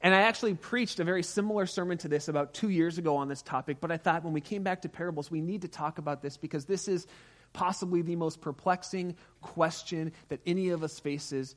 And 0.00 0.14
I 0.14 0.22
actually 0.22 0.54
preached 0.54 1.00
a 1.00 1.04
very 1.04 1.22
similar 1.22 1.66
sermon 1.66 1.98
to 1.98 2.08
this 2.08 2.28
about 2.28 2.54
two 2.54 2.70
years 2.70 2.96
ago 2.96 3.16
on 3.16 3.28
this 3.28 3.42
topic, 3.42 3.78
but 3.80 3.90
I 3.90 3.96
thought 3.96 4.24
when 4.24 4.32
we 4.32 4.40
came 4.40 4.62
back 4.62 4.82
to 4.82 4.88
parables, 4.88 5.30
we 5.30 5.40
need 5.40 5.62
to 5.62 5.68
talk 5.68 5.98
about 5.98 6.22
this 6.22 6.36
because 6.36 6.64
this 6.64 6.88
is 6.88 7.06
possibly 7.52 8.02
the 8.02 8.16
most 8.16 8.40
perplexing 8.40 9.16
question 9.42 10.12
that 10.28 10.40
any 10.46 10.70
of 10.70 10.84
us 10.84 10.98
faces. 11.00 11.54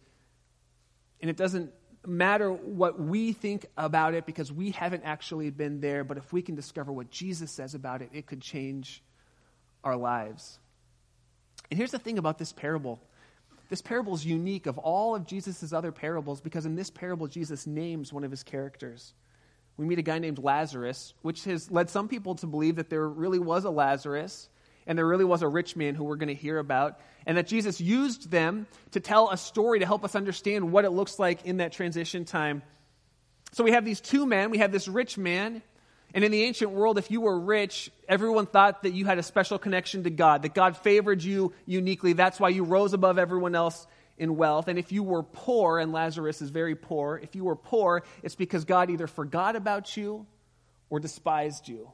And 1.22 1.29
it 1.29 1.38
doesn't 1.38 1.72
matter 2.05 2.51
what 2.51 3.00
we 3.00 3.33
think 3.33 3.65
about 3.77 4.13
it 4.13 4.25
because 4.25 4.51
we 4.51 4.72
haven't 4.72 5.03
actually 5.03 5.50
been 5.50 5.81
there, 5.81 6.03
but 6.03 6.17
if 6.17 6.33
we 6.33 6.41
can 6.41 6.55
discover 6.55 6.91
what 6.91 7.10
Jesus 7.10 7.51
says 7.51 7.75
about 7.75 8.01
it, 8.01 8.10
it 8.13 8.25
could 8.25 8.41
change 8.41 9.01
our 9.83 9.95
lives. 9.95 10.60
And 11.72 11.77
here's 11.77 11.91
the 11.91 12.00
thing 12.00 12.17
about 12.17 12.38
this 12.38 12.51
parable 12.51 13.00
this 13.69 13.81
parable 13.81 14.13
is 14.13 14.25
unique 14.25 14.67
of 14.67 14.77
all 14.77 15.15
of 15.15 15.25
Jesus' 15.25 15.74
other 15.74 15.91
parables 15.91 16.41
because 16.41 16.65
in 16.65 16.75
this 16.75 16.91
parable, 16.91 17.27
Jesus 17.27 17.65
names 17.65 18.13
one 18.13 18.24
of 18.24 18.29
his 18.29 18.43
characters. 18.43 19.13
We 19.77 19.86
meet 19.86 19.98
a 19.98 20.03
guy 20.03 20.19
named 20.19 20.38
Lazarus, 20.38 21.15
which 21.24 21.45
has 21.45 21.72
led 21.72 21.89
some 21.89 22.07
people 22.07 22.36
to 22.36 22.45
believe 22.45 22.75
that 22.75 22.91
there 22.91 23.10
really 23.10 23.39
was 23.39 23.65
a 23.65 23.72
Lazarus 23.72 24.50
and 24.88 24.98
there 24.98 25.06
really 25.06 25.25
was 25.25 25.42
a 25.42 25.48
rich 25.48 25.75
man 25.75 25.96
who 25.96 26.04
we're 26.04 26.16
going 26.16 26.28
to 26.28 26.34
hear 26.34 26.58
about, 26.58 27.00
and 27.25 27.38
that 27.38 27.48
Jesus 27.48 27.80
used 27.80 28.30
them 28.30 28.68
to 28.92 29.00
tell 29.00 29.30
a 29.30 29.38
story 29.38 29.80
to 29.80 29.86
help 29.86 30.04
us 30.04 30.16
understand 30.16 30.72
what 30.72 30.86
it 30.86 30.92
looks 30.92 31.20
like 31.20 31.46
in 31.46 31.58
that 31.58 31.72
transition 31.72 32.25
time. 32.25 32.62
So 33.54 33.63
we 33.63 33.72
have 33.72 33.86
these 33.86 34.02
two 34.02 34.25
men, 34.25 34.50
we 34.50 34.58
have 34.60 34.72
this 34.72 34.88
rich 34.88 35.18
man, 35.18 35.62
and 36.13 36.24
in 36.24 36.32
the 36.32 36.44
ancient 36.44 36.72
world, 36.72 36.98
if 36.98 37.10
you 37.10 37.22
were 37.22 37.40
rich, 37.40 37.90
everyone 38.08 38.46
thought 38.46 38.84
that 38.84 38.94
you 38.94 39.06
had 39.06 39.18
a 39.18 39.24
special 39.24 39.58
connection 39.58 40.04
to 40.04 40.12
God, 40.12 40.44
that 40.44 40.54
God 40.54 40.78
favored 40.78 41.24
you 41.24 41.54
uniquely. 41.66 42.13
That's 42.13 42.40
why 42.40 42.50
you 42.50 42.63
rose 42.63 42.94
above 42.94 43.18
everyone 43.18 43.56
else 43.56 43.88
in 44.16 44.36
wealth. 44.36 44.68
And 44.68 44.78
if 44.78 44.92
you 44.92 45.02
were 45.02 45.24
poor, 45.24 45.80
and 45.80 45.92
Lazarus 45.92 46.40
is 46.42 46.52
very 46.52 46.75
poor, 46.75 47.20
if 47.22 47.36
you 47.36 47.46
were 47.46 47.56
poor, 47.56 48.04
it's 48.22 48.36
because 48.36 48.66
God 48.66 48.92
either 48.92 49.08
forgot 49.08 49.56
about 49.56 49.98
you 49.98 50.28
or 50.92 51.00
despised 51.00 51.68
you. 51.68 51.92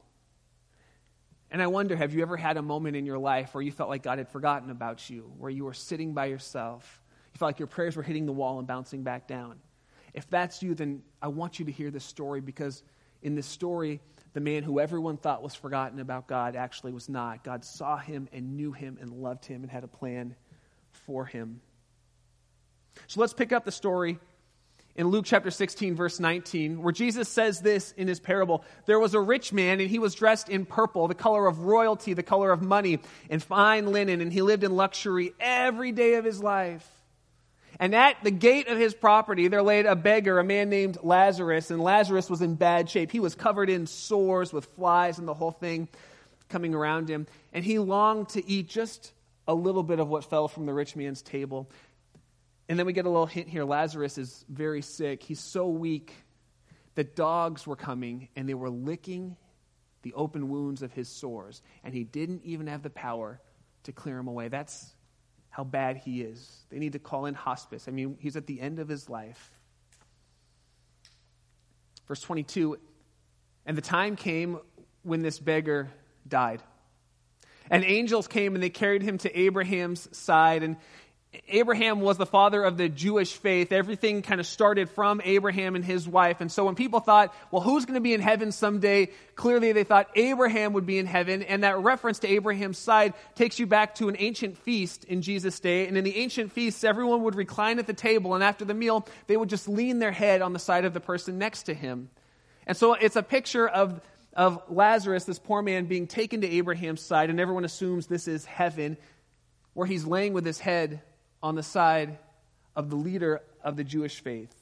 And 1.50 1.60
I 1.60 1.66
wonder 1.66 1.96
have 1.96 2.14
you 2.14 2.22
ever 2.22 2.36
had 2.36 2.56
a 2.56 2.62
moment 2.62 2.96
in 2.96 3.04
your 3.04 3.18
life 3.18 3.54
where 3.54 3.62
you 3.62 3.72
felt 3.72 3.88
like 3.88 4.02
God 4.02 4.18
had 4.18 4.28
forgotten 4.28 4.70
about 4.70 5.10
you, 5.10 5.32
where 5.38 5.50
you 5.50 5.64
were 5.64 5.74
sitting 5.74 6.14
by 6.14 6.26
yourself? 6.26 7.02
You 7.34 7.38
felt 7.38 7.48
like 7.48 7.58
your 7.58 7.66
prayers 7.66 7.96
were 7.96 8.02
hitting 8.02 8.26
the 8.26 8.32
wall 8.32 8.58
and 8.58 8.68
bouncing 8.68 9.02
back 9.02 9.26
down. 9.26 9.56
If 10.14 10.28
that's 10.30 10.62
you, 10.62 10.74
then 10.74 11.02
I 11.20 11.28
want 11.28 11.58
you 11.58 11.64
to 11.64 11.72
hear 11.72 11.90
this 11.90 12.04
story 12.04 12.40
because 12.40 12.82
in 13.22 13.34
this 13.34 13.46
story, 13.46 14.00
the 14.32 14.40
man 14.40 14.62
who 14.62 14.78
everyone 14.80 15.16
thought 15.16 15.42
was 15.42 15.54
forgotten 15.54 15.98
about 15.98 16.28
God 16.28 16.54
actually 16.54 16.92
was 16.92 17.08
not. 17.08 17.42
God 17.42 17.64
saw 17.64 17.96
him 17.96 18.28
and 18.32 18.56
knew 18.56 18.72
him 18.72 18.98
and 19.00 19.10
loved 19.10 19.44
him 19.44 19.62
and 19.62 19.70
had 19.70 19.84
a 19.84 19.88
plan 19.88 20.36
for 20.92 21.24
him. 21.24 21.60
So 23.06 23.20
let's 23.20 23.32
pick 23.32 23.52
up 23.52 23.64
the 23.64 23.72
story 23.72 24.18
in 24.96 25.08
Luke 25.08 25.24
chapter 25.24 25.50
16, 25.50 25.94
verse 25.94 26.20
19, 26.20 26.82
where 26.82 26.92
Jesus 26.92 27.28
says 27.28 27.60
this 27.60 27.92
in 27.92 28.08
his 28.08 28.20
parable 28.20 28.64
There 28.86 28.98
was 28.98 29.14
a 29.14 29.20
rich 29.20 29.52
man, 29.52 29.80
and 29.80 29.88
he 29.88 29.98
was 29.98 30.14
dressed 30.14 30.48
in 30.48 30.66
purple, 30.66 31.08
the 31.08 31.14
color 31.14 31.46
of 31.46 31.60
royalty, 31.60 32.12
the 32.12 32.22
color 32.22 32.50
of 32.50 32.62
money, 32.62 32.98
and 33.28 33.42
fine 33.42 33.92
linen, 33.92 34.20
and 34.20 34.32
he 34.32 34.42
lived 34.42 34.64
in 34.64 34.74
luxury 34.76 35.32
every 35.38 35.92
day 35.92 36.14
of 36.14 36.24
his 36.24 36.42
life. 36.42 36.88
And 37.78 37.94
at 37.94 38.22
the 38.22 38.30
gate 38.30 38.68
of 38.68 38.76
his 38.76 38.92
property, 38.92 39.48
there 39.48 39.62
laid 39.62 39.86
a 39.86 39.96
beggar, 39.96 40.38
a 40.38 40.44
man 40.44 40.68
named 40.68 40.98
Lazarus, 41.02 41.70
and 41.70 41.80
Lazarus 41.80 42.28
was 42.28 42.42
in 42.42 42.54
bad 42.56 42.90
shape. 42.90 43.10
He 43.10 43.20
was 43.20 43.34
covered 43.34 43.70
in 43.70 43.86
sores 43.86 44.52
with 44.52 44.66
flies 44.76 45.18
and 45.18 45.26
the 45.26 45.32
whole 45.32 45.50
thing 45.50 45.88
coming 46.50 46.74
around 46.74 47.08
him. 47.08 47.26
And 47.54 47.64
he 47.64 47.78
longed 47.78 48.30
to 48.30 48.46
eat 48.46 48.68
just 48.68 49.12
a 49.48 49.54
little 49.54 49.82
bit 49.82 49.98
of 49.98 50.08
what 50.08 50.24
fell 50.24 50.46
from 50.46 50.66
the 50.66 50.74
rich 50.74 50.94
man's 50.94 51.22
table. 51.22 51.70
And 52.70 52.78
then 52.78 52.86
we 52.86 52.92
get 52.92 53.04
a 53.04 53.10
little 53.10 53.26
hint 53.26 53.48
here 53.48 53.64
Lazarus 53.64 54.16
is 54.16 54.44
very 54.48 54.80
sick. 54.80 55.24
He's 55.24 55.40
so 55.40 55.66
weak 55.66 56.14
that 56.94 57.16
dogs 57.16 57.66
were 57.66 57.74
coming 57.74 58.28
and 58.36 58.48
they 58.48 58.54
were 58.54 58.70
licking 58.70 59.36
the 60.02 60.12
open 60.14 60.48
wounds 60.48 60.80
of 60.80 60.92
his 60.92 61.08
sores. 61.08 61.62
And 61.82 61.92
he 61.92 62.04
didn't 62.04 62.44
even 62.44 62.68
have 62.68 62.84
the 62.84 62.90
power 62.90 63.40
to 63.82 63.92
clear 63.92 64.14
them 64.14 64.28
away. 64.28 64.46
That's 64.46 64.94
how 65.48 65.64
bad 65.64 65.96
he 65.96 66.22
is. 66.22 66.64
They 66.70 66.78
need 66.78 66.92
to 66.92 67.00
call 67.00 67.26
in 67.26 67.34
hospice. 67.34 67.88
I 67.88 67.90
mean, 67.90 68.16
he's 68.20 68.36
at 68.36 68.46
the 68.46 68.60
end 68.60 68.78
of 68.78 68.86
his 68.86 69.10
life. 69.10 69.50
Verse 72.06 72.20
22 72.20 72.78
And 73.66 73.76
the 73.76 73.82
time 73.82 74.14
came 74.14 74.60
when 75.02 75.22
this 75.22 75.40
beggar 75.40 75.90
died. 76.28 76.62
And 77.68 77.82
angels 77.84 78.28
came 78.28 78.54
and 78.54 78.62
they 78.62 78.70
carried 78.70 79.02
him 79.02 79.18
to 79.18 79.36
Abraham's 79.36 80.08
side. 80.16 80.62
And 80.62 80.76
Abraham 81.48 82.00
was 82.00 82.16
the 82.16 82.26
father 82.26 82.62
of 82.64 82.76
the 82.76 82.88
Jewish 82.88 83.32
faith. 83.34 83.70
Everything 83.70 84.22
kind 84.22 84.40
of 84.40 84.46
started 84.46 84.90
from 84.90 85.20
Abraham 85.24 85.76
and 85.76 85.84
his 85.84 86.08
wife. 86.08 86.40
And 86.40 86.50
so 86.50 86.64
when 86.64 86.74
people 86.74 86.98
thought, 86.98 87.32
well, 87.52 87.62
who's 87.62 87.84
going 87.84 87.94
to 87.94 88.00
be 88.00 88.14
in 88.14 88.20
heaven 88.20 88.50
someday? 88.50 89.10
Clearly 89.36 89.70
they 89.70 89.84
thought 89.84 90.10
Abraham 90.16 90.72
would 90.72 90.86
be 90.86 90.98
in 90.98 91.06
heaven. 91.06 91.44
And 91.44 91.62
that 91.62 91.78
reference 91.78 92.18
to 92.20 92.28
Abraham's 92.28 92.78
side 92.78 93.14
takes 93.36 93.60
you 93.60 93.66
back 93.68 93.94
to 93.96 94.08
an 94.08 94.16
ancient 94.18 94.58
feast 94.58 95.04
in 95.04 95.22
Jesus' 95.22 95.60
day. 95.60 95.86
And 95.86 95.96
in 95.96 96.02
the 96.02 96.16
ancient 96.16 96.50
feasts, 96.50 96.82
everyone 96.82 97.22
would 97.22 97.36
recline 97.36 97.78
at 97.78 97.86
the 97.86 97.94
table. 97.94 98.34
And 98.34 98.42
after 98.42 98.64
the 98.64 98.74
meal, 98.74 99.06
they 99.28 99.36
would 99.36 99.48
just 99.48 99.68
lean 99.68 100.00
their 100.00 100.12
head 100.12 100.42
on 100.42 100.52
the 100.52 100.58
side 100.58 100.84
of 100.84 100.94
the 100.94 101.00
person 101.00 101.38
next 101.38 101.64
to 101.64 101.74
him. 101.74 102.10
And 102.66 102.76
so 102.76 102.94
it's 102.94 103.16
a 103.16 103.22
picture 103.22 103.68
of, 103.68 104.00
of 104.34 104.60
Lazarus, 104.68 105.24
this 105.24 105.38
poor 105.38 105.62
man, 105.62 105.86
being 105.86 106.08
taken 106.08 106.40
to 106.40 106.48
Abraham's 106.48 107.02
side. 107.02 107.30
And 107.30 107.38
everyone 107.38 107.64
assumes 107.64 108.08
this 108.08 108.26
is 108.26 108.44
heaven, 108.44 108.96
where 109.74 109.86
he's 109.86 110.04
laying 110.04 110.32
with 110.32 110.44
his 110.44 110.58
head 110.58 111.02
on 111.42 111.54
the 111.54 111.62
side 111.62 112.18
of 112.76 112.90
the 112.90 112.96
leader 112.96 113.40
of 113.62 113.76
the 113.76 113.84
Jewish 113.84 114.20
faith. 114.20 114.54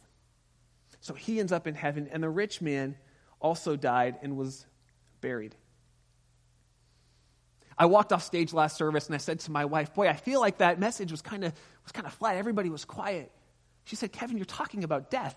So 1.00 1.14
he 1.14 1.38
ends 1.40 1.52
up 1.52 1.66
in 1.66 1.74
heaven, 1.74 2.08
and 2.10 2.22
the 2.22 2.28
rich 2.28 2.60
man 2.60 2.96
also 3.40 3.76
died 3.76 4.16
and 4.22 4.36
was 4.36 4.66
buried. 5.20 5.54
I 7.78 7.86
walked 7.86 8.12
off 8.12 8.24
stage 8.24 8.52
last 8.52 8.76
service 8.76 9.06
and 9.06 9.14
I 9.14 9.18
said 9.18 9.38
to 9.40 9.52
my 9.52 9.64
wife, 9.64 9.94
Boy, 9.94 10.08
I 10.08 10.14
feel 10.14 10.40
like 10.40 10.58
that 10.58 10.80
message 10.80 11.12
was 11.12 11.22
kind 11.22 11.44
of 11.44 11.52
was 11.84 11.92
kind 11.92 12.06
of 12.06 12.12
flat. 12.12 12.36
Everybody 12.36 12.70
was 12.70 12.84
quiet. 12.84 13.30
She 13.84 13.94
said, 13.94 14.10
Kevin, 14.12 14.36
you're 14.36 14.44
talking 14.44 14.82
about 14.82 15.10
death. 15.10 15.36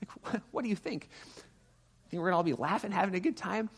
Like, 0.00 0.42
what 0.50 0.62
do 0.62 0.68
you 0.68 0.76
think? 0.76 1.08
Think 2.10 2.22
we're 2.22 2.30
going 2.30 2.32
to 2.32 2.36
all 2.36 2.42
be 2.42 2.52
laughing, 2.52 2.90
having 2.90 3.14
a 3.14 3.20
good 3.20 3.36
time? 3.36 3.70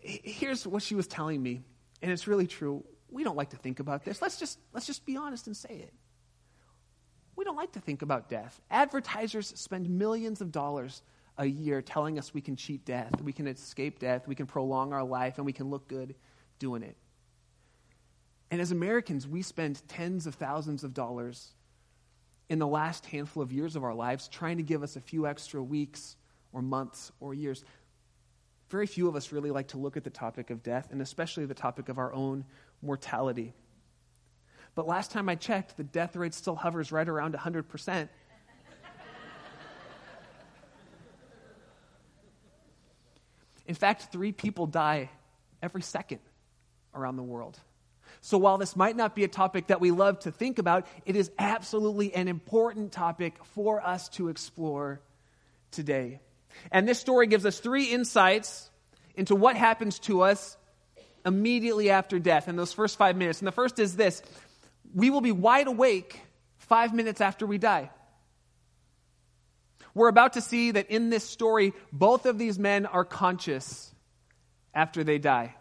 Here's 0.00 0.66
what 0.66 0.82
she 0.82 0.94
was 0.94 1.06
telling 1.06 1.42
me, 1.42 1.62
and 2.00 2.10
it's 2.10 2.26
really 2.26 2.46
true. 2.46 2.84
We 3.10 3.24
don't 3.24 3.36
like 3.36 3.50
to 3.50 3.56
think 3.56 3.80
about 3.80 4.04
this. 4.04 4.22
Let's 4.22 4.38
just, 4.38 4.58
let's 4.72 4.86
just 4.86 5.04
be 5.04 5.16
honest 5.16 5.46
and 5.46 5.56
say 5.56 5.74
it. 5.74 5.92
We 7.42 7.44
don't 7.44 7.56
like 7.56 7.72
to 7.72 7.80
think 7.80 8.02
about 8.02 8.28
death. 8.28 8.60
Advertisers 8.70 9.52
spend 9.56 9.90
millions 9.90 10.40
of 10.40 10.52
dollars 10.52 11.02
a 11.36 11.44
year 11.44 11.82
telling 11.82 12.16
us 12.16 12.32
we 12.32 12.40
can 12.40 12.54
cheat 12.54 12.84
death, 12.84 13.20
we 13.20 13.32
can 13.32 13.48
escape 13.48 13.98
death, 13.98 14.28
we 14.28 14.36
can 14.36 14.46
prolong 14.46 14.92
our 14.92 15.02
life, 15.02 15.38
and 15.38 15.44
we 15.44 15.52
can 15.52 15.68
look 15.68 15.88
good 15.88 16.14
doing 16.60 16.84
it. 16.84 16.96
And 18.52 18.60
as 18.60 18.70
Americans, 18.70 19.26
we 19.26 19.42
spend 19.42 19.82
tens 19.88 20.28
of 20.28 20.36
thousands 20.36 20.84
of 20.84 20.94
dollars 20.94 21.50
in 22.48 22.60
the 22.60 22.66
last 22.68 23.06
handful 23.06 23.42
of 23.42 23.52
years 23.52 23.74
of 23.74 23.82
our 23.82 23.92
lives 23.92 24.28
trying 24.28 24.58
to 24.58 24.62
give 24.62 24.84
us 24.84 24.94
a 24.94 25.00
few 25.00 25.26
extra 25.26 25.60
weeks 25.60 26.14
or 26.52 26.62
months 26.62 27.10
or 27.18 27.34
years. 27.34 27.64
Very 28.68 28.86
few 28.86 29.08
of 29.08 29.16
us 29.16 29.32
really 29.32 29.50
like 29.50 29.66
to 29.66 29.78
look 29.78 29.96
at 29.96 30.04
the 30.04 30.10
topic 30.10 30.50
of 30.50 30.62
death, 30.62 30.92
and 30.92 31.02
especially 31.02 31.46
the 31.46 31.54
topic 31.54 31.88
of 31.88 31.98
our 31.98 32.12
own 32.12 32.44
mortality. 32.82 33.52
But 34.74 34.86
last 34.86 35.10
time 35.10 35.28
I 35.28 35.34
checked, 35.34 35.76
the 35.76 35.84
death 35.84 36.16
rate 36.16 36.34
still 36.34 36.56
hovers 36.56 36.92
right 36.92 37.08
around 37.08 37.34
100%. 37.34 38.08
In 43.66 43.74
fact, 43.74 44.12
three 44.12 44.32
people 44.32 44.66
die 44.66 45.10
every 45.62 45.82
second 45.82 46.20
around 46.94 47.16
the 47.16 47.22
world. 47.22 47.58
So 48.20 48.38
while 48.38 48.58
this 48.58 48.76
might 48.76 48.96
not 48.96 49.14
be 49.14 49.24
a 49.24 49.28
topic 49.28 49.68
that 49.68 49.80
we 49.80 49.90
love 49.90 50.20
to 50.20 50.30
think 50.30 50.58
about, 50.58 50.86
it 51.06 51.16
is 51.16 51.30
absolutely 51.38 52.14
an 52.14 52.28
important 52.28 52.92
topic 52.92 53.34
for 53.54 53.80
us 53.80 54.08
to 54.10 54.28
explore 54.28 55.00
today. 55.70 56.20
And 56.70 56.86
this 56.86 56.98
story 56.98 57.26
gives 57.26 57.46
us 57.46 57.58
three 57.58 57.86
insights 57.86 58.70
into 59.14 59.34
what 59.34 59.56
happens 59.56 59.98
to 60.00 60.22
us 60.22 60.56
immediately 61.24 61.90
after 61.90 62.18
death 62.18 62.48
in 62.48 62.56
those 62.56 62.72
first 62.72 62.98
five 62.98 63.16
minutes. 63.16 63.40
And 63.40 63.46
the 63.46 63.52
first 63.52 63.78
is 63.78 63.96
this 63.96 64.22
we 64.94 65.10
will 65.10 65.20
be 65.20 65.32
wide 65.32 65.66
awake 65.66 66.20
five 66.58 66.94
minutes 66.94 67.20
after 67.20 67.46
we 67.46 67.58
die. 67.58 67.90
We're 69.94 70.08
about 70.08 70.34
to 70.34 70.40
see 70.40 70.70
that 70.70 70.90
in 70.90 71.10
this 71.10 71.24
story, 71.24 71.74
both 71.92 72.24
of 72.26 72.38
these 72.38 72.58
men 72.58 72.86
are 72.86 73.04
conscious 73.04 73.92
after 74.74 75.04
they 75.04 75.18
die. 75.18 75.54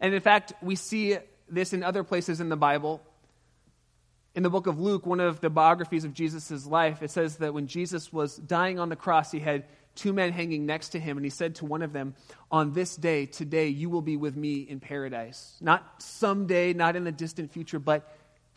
And 0.00 0.14
in 0.14 0.20
fact, 0.20 0.52
we 0.62 0.76
see 0.76 1.16
this 1.48 1.72
in 1.72 1.82
other 1.82 2.04
places 2.04 2.40
in 2.40 2.48
the 2.48 2.56
Bible. 2.56 3.02
In 4.34 4.42
the 4.42 4.50
book 4.50 4.66
of 4.66 4.78
Luke, 4.78 5.06
one 5.06 5.20
of 5.20 5.40
the 5.40 5.50
biographies 5.50 6.04
of 6.04 6.12
Jesus' 6.12 6.66
life, 6.66 7.02
it 7.02 7.10
says 7.10 7.36
that 7.38 7.54
when 7.54 7.66
Jesus 7.66 8.12
was 8.12 8.36
dying 8.36 8.78
on 8.78 8.88
the 8.88 8.96
cross, 8.96 9.32
he 9.32 9.40
had 9.40 9.64
two 9.94 10.12
men 10.12 10.32
hanging 10.32 10.66
next 10.66 10.90
to 10.90 11.00
him, 11.00 11.16
and 11.16 11.26
he 11.26 11.30
said 11.30 11.56
to 11.56 11.64
one 11.64 11.82
of 11.82 11.92
them, 11.92 12.14
On 12.50 12.72
this 12.72 12.94
day, 12.94 13.26
today, 13.26 13.68
you 13.68 13.90
will 13.90 14.02
be 14.02 14.16
with 14.16 14.36
me 14.36 14.60
in 14.60 14.80
paradise. 14.80 15.56
Not 15.60 16.02
someday, 16.02 16.72
not 16.72 16.94
in 16.94 17.04
the 17.04 17.12
distant 17.12 17.52
future, 17.52 17.78
but 17.78 18.08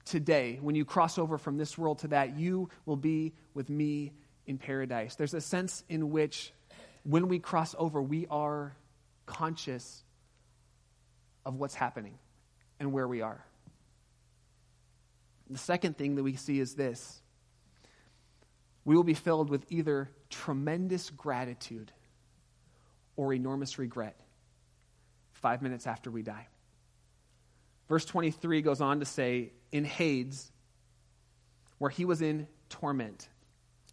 today. 0.05 0.59
When 0.61 0.75
you 0.75 0.85
cross 0.85 1.17
over 1.17 1.37
from 1.37 1.57
this 1.57 1.77
world 1.77 1.99
to 1.99 2.09
that, 2.09 2.37
you 2.37 2.69
will 2.85 2.95
be 2.95 3.33
with 3.53 3.69
me 3.69 4.13
in 4.45 4.57
paradise. 4.57 5.15
There's 5.15 5.33
a 5.33 5.41
sense 5.41 5.83
in 5.89 6.11
which 6.11 6.53
when 7.03 7.27
we 7.27 7.39
cross 7.39 7.75
over, 7.77 8.01
we 8.01 8.27
are 8.29 8.75
conscious 9.25 10.03
of 11.45 11.55
what's 11.55 11.75
happening 11.75 12.17
and 12.79 12.91
where 12.91 13.07
we 13.07 13.21
are. 13.21 13.43
The 15.49 15.57
second 15.57 15.97
thing 15.97 16.15
that 16.15 16.23
we 16.23 16.35
see 16.35 16.59
is 16.59 16.75
this 16.75 17.21
we 18.85 18.95
will 18.95 19.03
be 19.03 19.13
filled 19.13 19.49
with 19.49 19.65
either 19.69 20.09
tremendous 20.29 21.09
gratitude 21.09 21.91
or 23.15 23.33
enormous 23.33 23.77
regret 23.77 24.17
five 25.31 25.61
minutes 25.61 25.87
after 25.87 26.11
we 26.11 26.21
die. 26.21 26.47
Verse 27.89 28.05
23 28.05 28.61
goes 28.61 28.81
on 28.81 28.99
to 28.99 29.05
say, 29.05 29.51
in 29.71 29.85
Hades, 29.85 30.51
where 31.77 31.89
he 31.89 32.05
was 32.05 32.21
in 32.21 32.47
torment. 32.69 33.27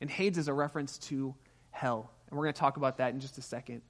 And 0.00 0.10
Hades 0.10 0.38
is 0.38 0.48
a 0.48 0.54
reference 0.54 0.98
to 0.98 1.34
hell. 1.70 2.10
And 2.28 2.38
we're 2.38 2.44
going 2.44 2.54
to 2.54 2.60
talk 2.60 2.76
about 2.76 2.98
that 2.98 3.12
in 3.12 3.20
just 3.20 3.38
a 3.38 3.42
second 3.42 3.82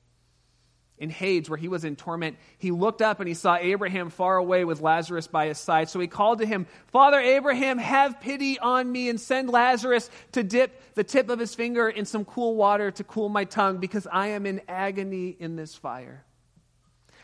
in 1.01 1.09
Hades, 1.09 1.49
where 1.49 1.57
he 1.57 1.67
was 1.67 1.85
in 1.85 1.97
torment, 1.97 2.37
he 2.59 2.71
looked 2.71 3.01
up 3.01 3.21
and 3.21 3.29
he 3.29 3.35
saw 3.35 3.57
Abraham 3.57 4.11
far 4.11 4.37
away 4.37 4.67
with 4.67 4.83
Lazarus 4.83 5.27
by 5.27 5.47
his 5.47 5.59
side. 5.59 5.89
So 5.89 5.99
he 5.99 6.07
called 6.07 6.41
to 6.41 6.47
him, 6.47 6.67
Father 6.89 7.19
Abraham, 7.19 7.79
have 7.79 8.21
pity 8.21 8.59
on 8.59 8.93
me 8.93 9.09
and 9.09 9.19
send 9.19 9.49
Lazarus 9.49 10.11
to 10.33 10.43
dip 10.43 10.95
the 10.95 11.03
tip 11.03 11.31
of 11.31 11.39
his 11.39 11.55
finger 11.55 11.89
in 11.89 12.05
some 12.05 12.27
cool 12.27 12.55
water 12.55 12.91
to 12.93 13.05
cool 13.05 13.31
my 13.31 13.45
tongue, 13.45 13.79
because 13.79 14.07
I 14.07 14.29
am 14.29 14.45
in 14.45 14.61
agony 14.69 15.31
in 15.31 15.57
this 15.57 15.75
fire. 15.75 16.23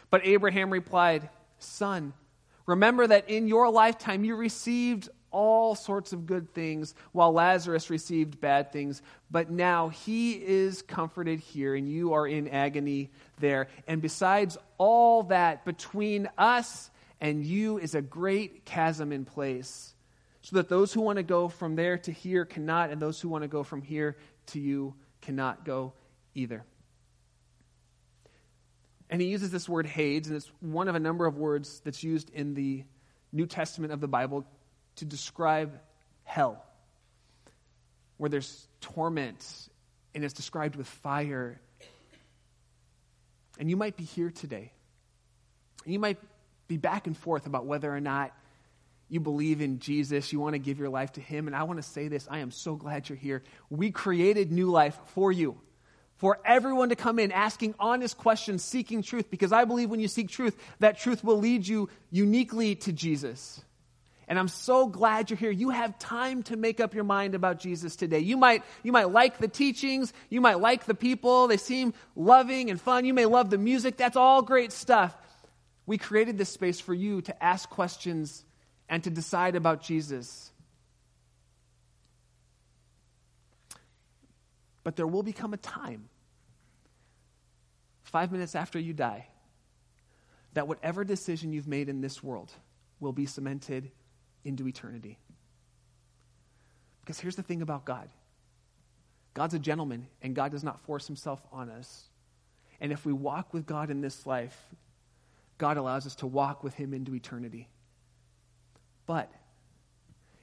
But 0.08 0.26
Abraham 0.26 0.70
replied, 0.70 1.28
Son, 1.58 2.14
remember 2.66 3.06
that 3.06 3.30
in 3.30 3.48
your 3.48 3.70
lifetime 3.70 4.24
you 4.24 4.36
received 4.36 5.08
all 5.30 5.74
sorts 5.74 6.12
of 6.12 6.24
good 6.24 6.54
things, 6.54 6.94
while 7.12 7.32
Lazarus 7.32 7.90
received 7.90 8.40
bad 8.40 8.72
things. 8.72 9.02
But 9.30 9.50
now 9.50 9.88
he 9.88 10.32
is 10.32 10.80
comforted 10.80 11.40
here, 11.40 11.74
and 11.74 11.86
you 11.88 12.14
are 12.14 12.26
in 12.26 12.48
agony 12.48 13.10
there. 13.38 13.68
And 13.86 14.00
besides 14.00 14.56
all 14.78 15.24
that, 15.24 15.64
between 15.66 16.28
us 16.38 16.90
and 17.20 17.44
you 17.44 17.78
is 17.78 17.94
a 17.94 18.02
great 18.02 18.64
chasm 18.64 19.12
in 19.12 19.24
place, 19.24 19.94
so 20.40 20.56
that 20.56 20.68
those 20.68 20.92
who 20.92 21.02
want 21.02 21.16
to 21.16 21.22
go 21.22 21.48
from 21.48 21.76
there 21.76 21.98
to 21.98 22.12
here 22.12 22.44
cannot, 22.44 22.90
and 22.90 23.02
those 23.02 23.20
who 23.20 23.28
want 23.28 23.42
to 23.42 23.48
go 23.48 23.62
from 23.62 23.82
here 23.82 24.16
to 24.46 24.60
you 24.60 24.94
cannot 25.20 25.64
go 25.64 25.92
either. 26.34 26.64
And 29.08 29.20
he 29.20 29.28
uses 29.28 29.50
this 29.50 29.68
word 29.68 29.86
Hades, 29.86 30.26
and 30.28 30.36
it's 30.36 30.50
one 30.60 30.88
of 30.88 30.94
a 30.94 31.00
number 31.00 31.26
of 31.26 31.36
words 31.36 31.80
that's 31.84 32.02
used 32.02 32.30
in 32.30 32.54
the 32.54 32.84
New 33.32 33.46
Testament 33.46 33.92
of 33.92 34.00
the 34.00 34.08
Bible 34.08 34.46
to 34.96 35.04
describe 35.04 35.78
hell, 36.24 36.64
where 38.16 38.30
there's 38.30 38.66
torment 38.80 39.68
and 40.14 40.24
it's 40.24 40.34
described 40.34 40.76
with 40.76 40.86
fire. 40.86 41.60
And 43.58 43.70
you 43.70 43.76
might 43.76 43.96
be 43.96 44.04
here 44.04 44.30
today. 44.30 44.72
And 45.84 45.92
you 45.92 45.98
might 45.98 46.18
be 46.66 46.78
back 46.78 47.06
and 47.06 47.16
forth 47.16 47.46
about 47.46 47.66
whether 47.66 47.94
or 47.94 48.00
not 48.00 48.32
you 49.08 49.20
believe 49.20 49.60
in 49.60 49.78
Jesus, 49.78 50.32
you 50.32 50.40
want 50.40 50.54
to 50.54 50.58
give 50.58 50.78
your 50.78 50.88
life 50.88 51.12
to 51.12 51.20
Him. 51.20 51.46
And 51.46 51.54
I 51.54 51.62
want 51.62 51.78
to 51.78 51.82
say 51.82 52.08
this 52.08 52.26
I 52.30 52.38
am 52.38 52.50
so 52.50 52.74
glad 52.74 53.08
you're 53.08 53.16
here. 53.16 53.42
We 53.70 53.90
created 53.90 54.50
New 54.50 54.70
Life 54.70 54.98
for 55.14 55.30
you, 55.30 55.60
for 56.16 56.38
everyone 56.44 56.88
to 56.88 56.96
come 56.96 57.18
in 57.18 57.30
asking 57.30 57.74
honest 57.78 58.16
questions, 58.16 58.64
seeking 58.64 59.02
truth, 59.02 59.30
because 59.30 59.52
I 59.52 59.64
believe 59.64 59.90
when 59.90 60.00
you 60.00 60.08
seek 60.08 60.28
truth, 60.28 60.56
that 60.80 60.98
truth 60.98 61.22
will 61.22 61.38
lead 61.38 61.66
you 61.66 61.90
uniquely 62.10 62.74
to 62.76 62.92
Jesus. 62.92 63.60
And 64.28 64.38
I'm 64.38 64.48
so 64.48 64.88
glad 64.88 65.30
you're 65.30 65.36
here. 65.36 65.52
You 65.52 65.70
have 65.70 65.98
time 65.98 66.42
to 66.44 66.56
make 66.56 66.80
up 66.80 66.94
your 66.94 67.04
mind 67.04 67.34
about 67.34 67.60
Jesus 67.60 67.94
today. 67.94 68.18
You 68.18 68.36
might, 68.36 68.64
you 68.82 68.90
might 68.90 69.10
like 69.10 69.38
the 69.38 69.46
teachings. 69.46 70.12
You 70.30 70.40
might 70.40 70.58
like 70.58 70.84
the 70.84 70.94
people. 70.94 71.46
They 71.46 71.58
seem 71.58 71.94
loving 72.16 72.70
and 72.70 72.80
fun. 72.80 73.04
You 73.04 73.14
may 73.14 73.26
love 73.26 73.50
the 73.50 73.58
music. 73.58 73.96
That's 73.96 74.16
all 74.16 74.42
great 74.42 74.72
stuff. 74.72 75.16
We 75.86 75.96
created 75.98 76.38
this 76.38 76.48
space 76.48 76.80
for 76.80 76.92
you 76.92 77.20
to 77.22 77.44
ask 77.44 77.70
questions 77.70 78.44
and 78.88 79.04
to 79.04 79.10
decide 79.10 79.54
about 79.54 79.82
Jesus. 79.82 80.50
But 84.86 84.94
there 84.94 85.08
will 85.08 85.24
become 85.24 85.52
a 85.52 85.56
time, 85.56 86.08
five 88.04 88.30
minutes 88.30 88.54
after 88.54 88.78
you 88.78 88.92
die, 88.92 89.26
that 90.52 90.68
whatever 90.68 91.02
decision 91.02 91.52
you've 91.52 91.66
made 91.66 91.88
in 91.88 92.02
this 92.02 92.22
world 92.22 92.52
will 93.00 93.10
be 93.10 93.26
cemented 93.26 93.90
into 94.44 94.68
eternity. 94.68 95.18
Because 97.00 97.18
here's 97.18 97.34
the 97.34 97.42
thing 97.42 97.62
about 97.62 97.84
God 97.84 98.08
God's 99.34 99.54
a 99.54 99.58
gentleman, 99.58 100.06
and 100.22 100.36
God 100.36 100.52
does 100.52 100.62
not 100.62 100.78
force 100.82 101.08
himself 101.08 101.42
on 101.50 101.68
us. 101.68 102.04
And 102.80 102.92
if 102.92 103.04
we 103.04 103.12
walk 103.12 103.52
with 103.52 103.66
God 103.66 103.90
in 103.90 104.02
this 104.02 104.24
life, 104.24 104.56
God 105.58 105.78
allows 105.78 106.06
us 106.06 106.14
to 106.14 106.28
walk 106.28 106.62
with 106.62 106.74
him 106.74 106.94
into 106.94 107.12
eternity. 107.12 107.68
But 109.04 109.32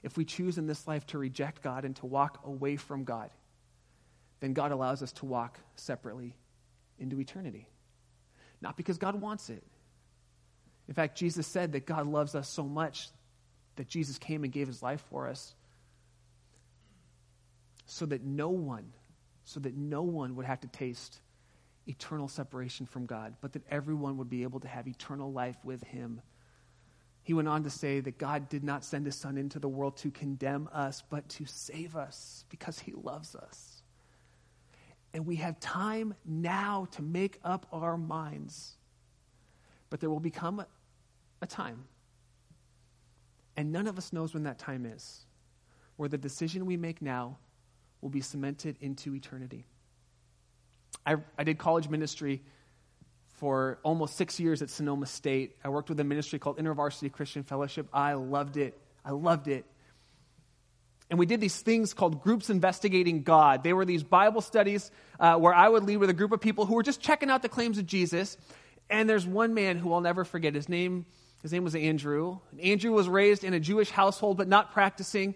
if 0.03 0.17
we 0.17 0.25
choose 0.25 0.57
in 0.57 0.67
this 0.67 0.85
life 0.85 1.07
to 1.07 1.17
reject 1.17 1.61
God 1.61 1.85
and 1.85 1.95
to 1.95 2.05
walk 2.05 2.41
away 2.45 2.75
from 2.75 3.05
God, 3.05 3.29
then 4.43 4.51
God 4.51 4.73
allows 4.73 5.01
us 5.01 5.13
to 5.13 5.25
walk 5.25 5.57
separately 5.77 6.35
into 6.99 7.17
eternity. 7.17 7.65
Not 8.59 8.75
because 8.75 8.97
God 8.97 9.21
wants 9.21 9.49
it. 9.49 9.63
In 10.89 10.93
fact, 10.93 11.17
Jesus 11.17 11.47
said 11.47 11.71
that 11.71 11.85
God 11.85 12.07
loves 12.07 12.35
us 12.35 12.49
so 12.49 12.65
much 12.65 13.07
that 13.77 13.87
Jesus 13.87 14.17
came 14.17 14.43
and 14.43 14.51
gave 14.51 14.67
his 14.67 14.83
life 14.83 15.01
for 15.09 15.29
us 15.29 15.55
so 17.85 18.05
that 18.05 18.25
no 18.25 18.49
one, 18.49 18.91
so 19.45 19.61
that 19.61 19.77
no 19.77 20.01
one 20.01 20.35
would 20.35 20.45
have 20.45 20.59
to 20.59 20.67
taste 20.67 21.21
eternal 21.87 22.27
separation 22.27 22.85
from 22.85 23.05
God, 23.05 23.35
but 23.39 23.53
that 23.53 23.63
everyone 23.71 24.17
would 24.17 24.29
be 24.29 24.43
able 24.43 24.59
to 24.59 24.67
have 24.67 24.89
eternal 24.89 25.31
life 25.31 25.55
with 25.63 25.81
him. 25.83 26.19
He 27.23 27.33
went 27.33 27.47
on 27.47 27.63
to 27.63 27.69
say 27.69 28.01
that 28.01 28.17
God 28.17 28.49
did 28.49 28.65
not 28.65 28.83
send 28.83 29.05
his 29.05 29.15
son 29.15 29.37
into 29.37 29.57
the 29.57 29.69
world 29.69 29.95
to 29.99 30.11
condemn 30.11 30.67
us, 30.73 31.01
but 31.09 31.29
to 31.29 31.45
save 31.45 31.95
us 31.95 32.43
because 32.49 32.79
he 32.79 32.91
loves 32.91 33.35
us. 33.35 33.72
And 35.13 35.25
we 35.25 35.35
have 35.37 35.59
time 35.59 36.15
now 36.25 36.87
to 36.91 37.01
make 37.01 37.39
up 37.43 37.67
our 37.71 37.97
minds. 37.97 38.77
But 39.89 39.99
there 39.99 40.09
will 40.09 40.19
become 40.19 40.59
a, 40.59 40.67
time 41.45 41.83
and 43.57 43.71
none 43.71 43.87
of 43.87 43.97
us 43.97 44.13
knows 44.13 44.33
when 44.33 44.43
that 44.43 44.57
time 44.57 44.85
is, 44.85 45.25
where 45.97 46.09
the 46.09 46.17
decision 46.17 46.65
we 46.65 46.77
make 46.77 47.01
now 47.01 47.37
will 48.01 48.09
be 48.09 48.21
cemented 48.21 48.77
into 48.81 49.13
eternity. 49.13 49.65
I, 51.05 51.17
I 51.37 51.43
did 51.43 51.57
college 51.57 51.89
ministry 51.89 52.41
for 53.27 53.79
almost 53.83 54.15
six 54.15 54.39
years 54.39 54.61
at 54.61 54.69
Sonoma 54.69 55.05
State. 55.05 55.57
I 55.63 55.69
worked 55.69 55.89
with 55.89 55.99
a 55.99 56.03
ministry 56.03 56.39
called 56.39 56.57
InterVarsity 56.57 57.11
Christian 57.11 57.43
Fellowship. 57.43 57.87
I 57.93 58.13
loved 58.13 58.57
it. 58.57 58.77
I 59.05 59.11
loved 59.11 59.47
it. 59.47 59.65
And 61.13 61.19
we 61.19 61.27
did 61.27 61.39
these 61.39 61.61
things 61.61 61.93
called 61.93 62.23
groups 62.23 62.49
investigating 62.49 63.21
God. 63.21 63.61
They 63.61 63.71
were 63.71 63.85
these 63.85 64.01
Bible 64.01 64.41
studies 64.41 64.89
uh, 65.19 65.35
where 65.35 65.53
I 65.53 65.69
would 65.69 65.83
lead 65.83 65.97
with 65.97 66.09
a 66.09 66.13
group 66.13 66.31
of 66.31 66.41
people 66.41 66.65
who 66.65 66.73
were 66.73 66.81
just 66.81 67.01
checking 67.01 67.29
out 67.29 67.43
the 67.43 67.49
claims 67.49 67.77
of 67.77 67.85
Jesus. 67.85 68.35
And 68.89 69.07
there's 69.07 69.23
one 69.23 69.53
man 69.53 69.77
who 69.77 69.93
I'll 69.93 70.01
never 70.01 70.25
forget. 70.25 70.55
His 70.55 70.67
name 70.67 71.05
his 71.43 71.51
name 71.51 71.63
was 71.63 71.75
Andrew. 71.75 72.39
Andrew 72.59 72.93
was 72.93 73.07
raised 73.07 73.43
in 73.43 73.53
a 73.53 73.59
Jewish 73.59 73.91
household, 73.91 74.37
but 74.37 74.47
not 74.47 74.71
practicing. 74.71 75.35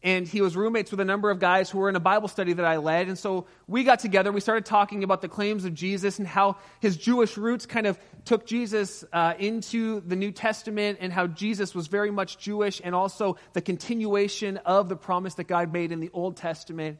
And 0.00 0.28
he 0.28 0.40
was 0.40 0.54
roommates 0.54 0.92
with 0.92 1.00
a 1.00 1.04
number 1.04 1.28
of 1.28 1.40
guys 1.40 1.68
who 1.68 1.78
were 1.78 1.88
in 1.88 1.96
a 1.96 2.00
Bible 2.00 2.28
study 2.28 2.52
that 2.52 2.64
I 2.64 2.76
led. 2.76 3.08
And 3.08 3.18
so 3.18 3.46
we 3.66 3.82
got 3.82 3.98
together. 3.98 4.30
We 4.30 4.40
started 4.40 4.64
talking 4.64 5.02
about 5.02 5.22
the 5.22 5.28
claims 5.28 5.64
of 5.64 5.74
Jesus 5.74 6.20
and 6.20 6.28
how 6.28 6.56
his 6.78 6.96
Jewish 6.96 7.36
roots 7.36 7.66
kind 7.66 7.84
of 7.84 7.98
took 8.24 8.46
Jesus 8.46 9.04
uh, 9.12 9.34
into 9.38 10.00
the 10.00 10.14
New 10.14 10.30
Testament 10.30 10.98
and 11.00 11.12
how 11.12 11.26
Jesus 11.26 11.74
was 11.74 11.88
very 11.88 12.12
much 12.12 12.38
Jewish 12.38 12.80
and 12.82 12.94
also 12.94 13.38
the 13.54 13.60
continuation 13.60 14.58
of 14.58 14.88
the 14.88 14.96
promise 14.96 15.34
that 15.34 15.48
God 15.48 15.72
made 15.72 15.90
in 15.90 15.98
the 15.98 16.10
Old 16.12 16.36
Testament. 16.36 16.98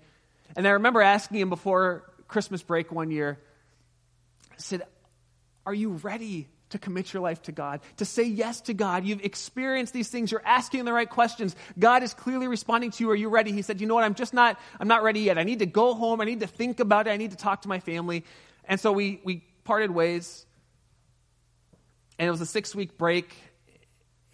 And 0.56 0.66
I 0.66 0.70
remember 0.70 1.00
asking 1.00 1.38
him 1.38 1.50
before 1.50 2.04
Christmas 2.26 2.64
break 2.64 2.90
one 2.90 3.12
year, 3.12 3.38
I 4.50 4.56
said, 4.56 4.82
Are 5.64 5.74
you 5.74 5.90
ready 5.90 6.48
to 6.70 6.78
commit 6.78 7.12
your 7.12 7.22
life 7.22 7.42
to 7.42 7.52
God, 7.52 7.81
to 7.96 8.04
say 8.04 8.24
yes 8.24 8.61
to 8.62 8.74
God. 8.74 9.04
You've 9.04 9.24
experienced 9.24 9.92
these 9.92 10.09
things. 10.09 10.31
You're 10.31 10.44
asking 10.44 10.85
the 10.85 10.92
right 10.92 11.09
questions. 11.09 11.57
God 11.78 12.02
is 12.02 12.14
clearly 12.14 12.46
responding 12.46 12.90
to 12.92 13.04
you. 13.04 13.11
Are 13.11 13.16
you 13.16 13.28
ready? 13.28 13.52
He 13.52 13.62
said, 13.62 13.81
You 13.81 13.87
know 13.87 13.94
what? 13.94 14.04
I'm 14.04 14.14
just 14.14 14.35
not, 14.35 14.59
I'm 14.78 14.88
not 14.88 15.02
ready 15.02 15.20
yet. 15.20 15.38
I 15.38 15.44
need 15.44 15.61
to 15.61 15.66
go 15.66 15.94
home. 15.94 16.20
I 16.20 16.24
need 16.24 16.40
to 16.40 16.46
think 16.46 16.81
about 16.81 17.07
it. 17.07 17.11
I 17.11 17.16
need 17.16 17.31
to 17.31 17.37
talk 17.37 17.62
to 17.62 17.68
my 17.68 17.81
family. 17.81 18.24
And 18.64 18.78
so 18.78 18.92
we, 18.92 19.20
we 19.24 19.44
parted 19.64 19.90
ways. 19.90 20.44
And 22.18 22.28
it 22.28 22.31
was 22.31 22.40
a 22.40 22.46
six 22.46 22.74
week 22.74 22.98
break. 22.98 23.35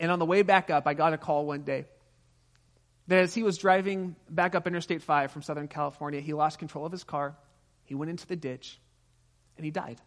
And 0.00 0.10
on 0.10 0.18
the 0.18 0.26
way 0.26 0.42
back 0.42 0.70
up, 0.70 0.86
I 0.86 0.94
got 0.94 1.12
a 1.12 1.18
call 1.18 1.46
one 1.46 1.62
day 1.62 1.86
that 3.06 3.18
as 3.18 3.34
he 3.34 3.42
was 3.42 3.58
driving 3.58 4.16
back 4.28 4.54
up 4.54 4.66
Interstate 4.66 5.02
5 5.02 5.30
from 5.30 5.42
Southern 5.42 5.68
California, 5.68 6.20
he 6.20 6.32
lost 6.32 6.58
control 6.58 6.86
of 6.86 6.92
his 6.92 7.04
car. 7.04 7.36
He 7.84 7.94
went 7.94 8.10
into 8.10 8.26
the 8.26 8.36
ditch 8.36 8.80
and 9.56 9.64
he 9.64 9.70
died 9.70 10.00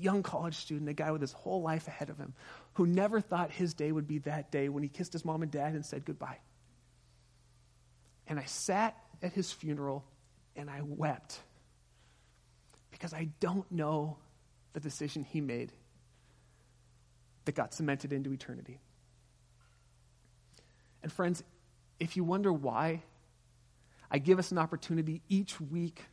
young 0.00 0.22
college 0.22 0.56
student, 0.56 0.88
a 0.88 0.92
guy 0.92 1.10
with 1.10 1.20
his 1.20 1.32
whole 1.32 1.62
life 1.62 1.86
ahead 1.88 2.10
of 2.10 2.18
him, 2.18 2.34
who 2.74 2.86
never 2.86 3.20
thought 3.20 3.50
his 3.50 3.74
day 3.74 3.92
would 3.92 4.06
be 4.06 4.18
that 4.18 4.50
day 4.50 4.68
when 4.68 4.82
he 4.82 4.88
kissed 4.88 5.12
his 5.12 5.24
mom 5.24 5.42
and 5.42 5.50
dad 5.50 5.74
and 5.74 5.84
said 5.84 6.04
goodbye. 6.04 6.38
And 8.26 8.38
I 8.38 8.44
sat 8.44 8.96
at 9.22 9.32
his 9.32 9.52
funeral 9.52 10.04
and 10.56 10.70
I 10.70 10.80
wept 10.82 11.40
because 12.90 13.12
I 13.12 13.28
don't 13.40 13.70
know 13.70 14.16
the 14.72 14.80
decision 14.80 15.24
he 15.24 15.40
made 15.40 15.72
that 17.44 17.54
got 17.54 17.74
cemented 17.74 18.12
into 18.12 18.32
eternity. 18.32 18.78
And 21.02 21.10
friends, 21.10 21.42
if 21.98 22.16
you 22.16 22.24
wonder 22.24 22.52
why, 22.52 23.02
I 24.10 24.18
give 24.18 24.38
us 24.38 24.52
an 24.52 24.58
opportunity 24.58 25.22
each 25.28 25.60
week 25.60 26.04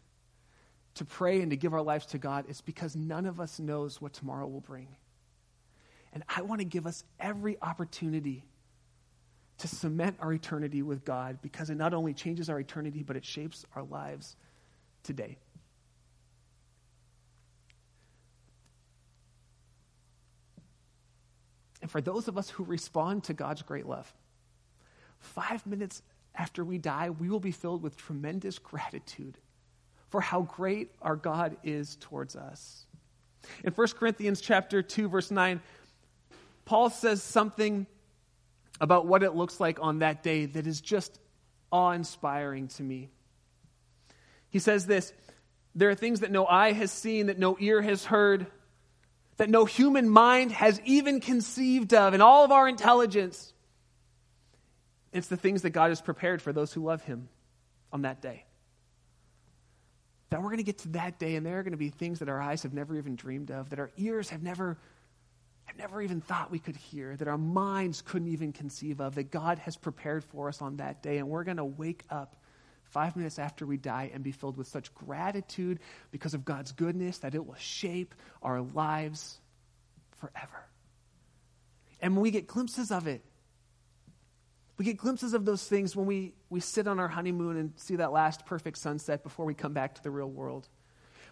to 0.97 1.05
pray 1.05 1.41
and 1.41 1.51
to 1.51 1.57
give 1.57 1.73
our 1.73 1.81
lives 1.81 2.05
to 2.07 2.17
God 2.17 2.45
is 2.49 2.61
because 2.61 2.95
none 2.95 3.25
of 3.25 3.39
us 3.39 3.59
knows 3.59 4.01
what 4.01 4.13
tomorrow 4.13 4.47
will 4.47 4.61
bring. 4.61 4.87
And 6.13 6.23
I 6.27 6.41
want 6.41 6.59
to 6.59 6.65
give 6.65 6.87
us 6.87 7.03
every 7.19 7.57
opportunity 7.61 8.43
to 9.59 9.67
cement 9.67 10.17
our 10.19 10.33
eternity 10.33 10.81
with 10.81 11.03
God 11.03 11.39
because 11.41 11.69
it 11.69 11.75
not 11.75 11.93
only 11.93 12.13
changes 12.13 12.49
our 12.49 12.59
eternity, 12.59 13.03
but 13.03 13.15
it 13.15 13.25
shapes 13.25 13.65
our 13.75 13.83
lives 13.83 14.35
today. 15.03 15.37
And 21.81 21.91
for 21.91 22.01
those 22.01 22.27
of 22.27 22.37
us 22.37 22.49
who 22.49 22.63
respond 22.63 23.25
to 23.25 23.33
God's 23.33 23.61
great 23.61 23.85
love, 23.85 24.11
five 25.19 25.65
minutes 25.65 26.01
after 26.35 26.65
we 26.65 26.77
die, 26.77 27.11
we 27.11 27.29
will 27.29 27.39
be 27.39 27.51
filled 27.51 27.81
with 27.81 27.95
tremendous 27.95 28.59
gratitude 28.59 29.37
for 30.09 30.21
how 30.21 30.41
great 30.41 30.91
our 31.01 31.15
God 31.15 31.57
is 31.63 31.97
towards 31.97 32.35
us. 32.35 32.85
In 33.63 33.73
1 33.73 33.87
Corinthians 33.89 34.41
chapter 34.41 34.81
2 34.81 35.09
verse 35.09 35.31
9, 35.31 35.61
Paul 36.65 36.89
says 36.89 37.23
something 37.23 37.87
about 38.79 39.07
what 39.07 39.23
it 39.23 39.35
looks 39.35 39.59
like 39.59 39.79
on 39.81 39.99
that 39.99 40.23
day 40.23 40.45
that 40.45 40.67
is 40.67 40.81
just 40.81 41.19
awe-inspiring 41.71 42.67
to 42.67 42.83
me. 42.83 43.09
He 44.49 44.59
says 44.59 44.85
this, 44.85 45.13
there 45.75 45.89
are 45.89 45.95
things 45.95 46.21
that 46.21 46.31
no 46.31 46.45
eye 46.45 46.71
has 46.71 46.91
seen, 46.91 47.27
that 47.27 47.39
no 47.39 47.57
ear 47.59 47.81
has 47.81 48.05
heard, 48.05 48.47
that 49.37 49.49
no 49.49 49.65
human 49.65 50.09
mind 50.09 50.51
has 50.51 50.81
even 50.85 51.19
conceived 51.19 51.93
of 51.93 52.13
in 52.13 52.21
all 52.21 52.43
of 52.43 52.51
our 52.51 52.67
intelligence. 52.67 53.53
It's 55.13 55.27
the 55.27 55.37
things 55.37 55.61
that 55.61 55.69
God 55.71 55.89
has 55.89 56.01
prepared 56.01 56.41
for 56.41 56.51
those 56.51 56.73
who 56.73 56.83
love 56.83 57.03
him 57.03 57.29
on 57.91 58.01
that 58.01 58.21
day 58.21 58.46
that 60.29 60.41
we're 60.41 60.49
going 60.49 60.57
to 60.57 60.63
get 60.63 60.79
to 60.79 60.89
that 60.89 61.19
day 61.19 61.35
and 61.35 61.45
there 61.45 61.59
are 61.59 61.63
going 61.63 61.71
to 61.71 61.77
be 61.77 61.89
things 61.89 62.19
that 62.19 62.29
our 62.29 62.41
eyes 62.41 62.63
have 62.63 62.73
never 62.73 62.97
even 62.97 63.15
dreamed 63.15 63.51
of, 63.51 63.69
that 63.69 63.79
our 63.79 63.91
ears 63.97 64.29
have 64.29 64.43
never, 64.43 64.77
have 65.65 65.77
never 65.77 66.01
even 66.01 66.21
thought 66.21 66.51
we 66.51 66.59
could 66.59 66.75
hear, 66.75 67.15
that 67.15 67.27
our 67.27 67.37
minds 67.37 68.01
couldn't 68.01 68.27
even 68.27 68.51
conceive 68.51 68.99
of, 68.99 69.15
that 69.15 69.31
God 69.31 69.59
has 69.59 69.77
prepared 69.77 70.23
for 70.23 70.49
us 70.49 70.61
on 70.61 70.77
that 70.77 71.01
day. 71.01 71.17
And 71.17 71.29
we're 71.29 71.45
going 71.45 71.57
to 71.57 71.65
wake 71.65 72.03
up 72.09 72.35
five 72.83 73.15
minutes 73.15 73.39
after 73.39 73.65
we 73.65 73.77
die 73.77 74.11
and 74.13 74.23
be 74.23 74.31
filled 74.31 74.57
with 74.57 74.67
such 74.67 74.93
gratitude 74.93 75.79
because 76.11 76.33
of 76.33 76.45
God's 76.45 76.71
goodness 76.71 77.19
that 77.19 77.35
it 77.35 77.45
will 77.45 77.55
shape 77.55 78.15
our 78.41 78.61
lives 78.61 79.39
forever. 80.17 80.65
And 82.01 82.15
when 82.15 82.21
we 82.21 82.31
get 82.31 82.47
glimpses 82.47 82.91
of 82.91 83.07
it, 83.07 83.23
we 84.77 84.85
get 84.85 84.97
glimpses 84.97 85.33
of 85.33 85.45
those 85.45 85.63
things 85.63 85.95
when 85.95 86.05
we, 86.05 86.33
we 86.49 86.59
sit 86.59 86.87
on 86.87 86.99
our 86.99 87.07
honeymoon 87.07 87.57
and 87.57 87.73
see 87.77 87.95
that 87.95 88.11
last 88.11 88.45
perfect 88.45 88.77
sunset 88.77 89.23
before 89.23 89.45
we 89.45 89.53
come 89.53 89.73
back 89.73 89.95
to 89.95 90.03
the 90.03 90.11
real 90.11 90.29
world. 90.29 90.67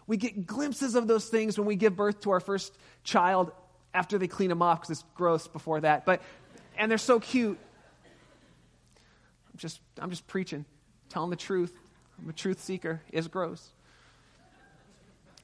We 0.08 0.16
get 0.16 0.46
glimpses 0.46 0.94
of 0.94 1.06
those 1.06 1.28
things 1.28 1.58
when 1.58 1.66
we 1.66 1.76
give 1.76 1.96
birth 1.96 2.20
to 2.22 2.30
our 2.30 2.40
first 2.40 2.76
child 3.04 3.52
after 3.94 4.18
they 4.18 4.28
clean 4.28 4.48
them 4.48 4.62
off 4.62 4.80
because 4.80 4.98
it's 4.98 5.04
gross 5.14 5.46
before 5.46 5.80
that. 5.80 6.04
But 6.04 6.22
and 6.76 6.90
they're 6.90 6.98
so 6.98 7.18
cute. 7.18 7.58
I'm 9.52 9.58
just 9.58 9.80
I'm 9.98 10.10
just 10.10 10.26
preaching, 10.26 10.64
telling 11.08 11.30
the 11.30 11.36
truth. 11.36 11.72
I'm 12.20 12.28
a 12.28 12.32
truth 12.32 12.60
seeker. 12.60 13.02
It's 13.12 13.26
gross. 13.28 13.72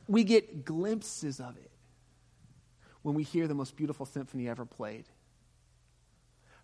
We 0.08 0.24
get 0.24 0.64
glimpses 0.64 1.40
of 1.40 1.56
it 1.56 1.70
when 3.02 3.14
we 3.14 3.22
hear 3.22 3.46
the 3.48 3.54
most 3.54 3.76
beautiful 3.76 4.06
symphony 4.06 4.48
ever 4.48 4.64
played. 4.64 5.04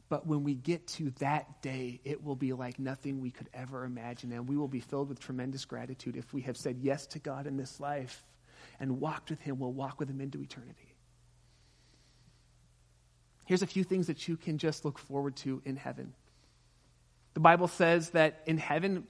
But 0.08 0.26
when 0.26 0.42
we 0.42 0.54
get 0.54 0.86
to 0.88 1.10
that 1.18 1.60
day, 1.60 2.00
it 2.04 2.24
will 2.24 2.36
be 2.36 2.52
like 2.54 2.78
nothing 2.78 3.20
we 3.20 3.30
could 3.30 3.48
ever 3.52 3.84
imagine. 3.84 4.32
And 4.32 4.48
we 4.48 4.56
will 4.56 4.68
be 4.68 4.80
filled 4.80 5.08
with 5.08 5.20
tremendous 5.20 5.64
gratitude 5.64 6.16
if 6.16 6.32
we 6.32 6.42
have 6.42 6.56
said 6.56 6.78
yes 6.80 7.06
to 7.08 7.18
God 7.18 7.46
in 7.46 7.56
this 7.56 7.78
life 7.78 8.24
and 8.80 9.00
walked 9.00 9.30
with 9.30 9.40
Him. 9.40 9.58
We'll 9.58 9.72
walk 9.72 10.00
with 10.00 10.08
Him 10.08 10.20
into 10.20 10.40
eternity. 10.40 10.94
Here's 13.44 13.62
a 13.62 13.66
few 13.66 13.84
things 13.84 14.06
that 14.06 14.28
you 14.28 14.36
can 14.36 14.58
just 14.58 14.84
look 14.84 14.98
forward 14.98 15.36
to 15.36 15.60
in 15.64 15.76
heaven. 15.76 16.14
The 17.34 17.40
Bible 17.40 17.68
says 17.68 18.10
that 18.10 18.42
in 18.46 18.58
heaven, 18.58 19.06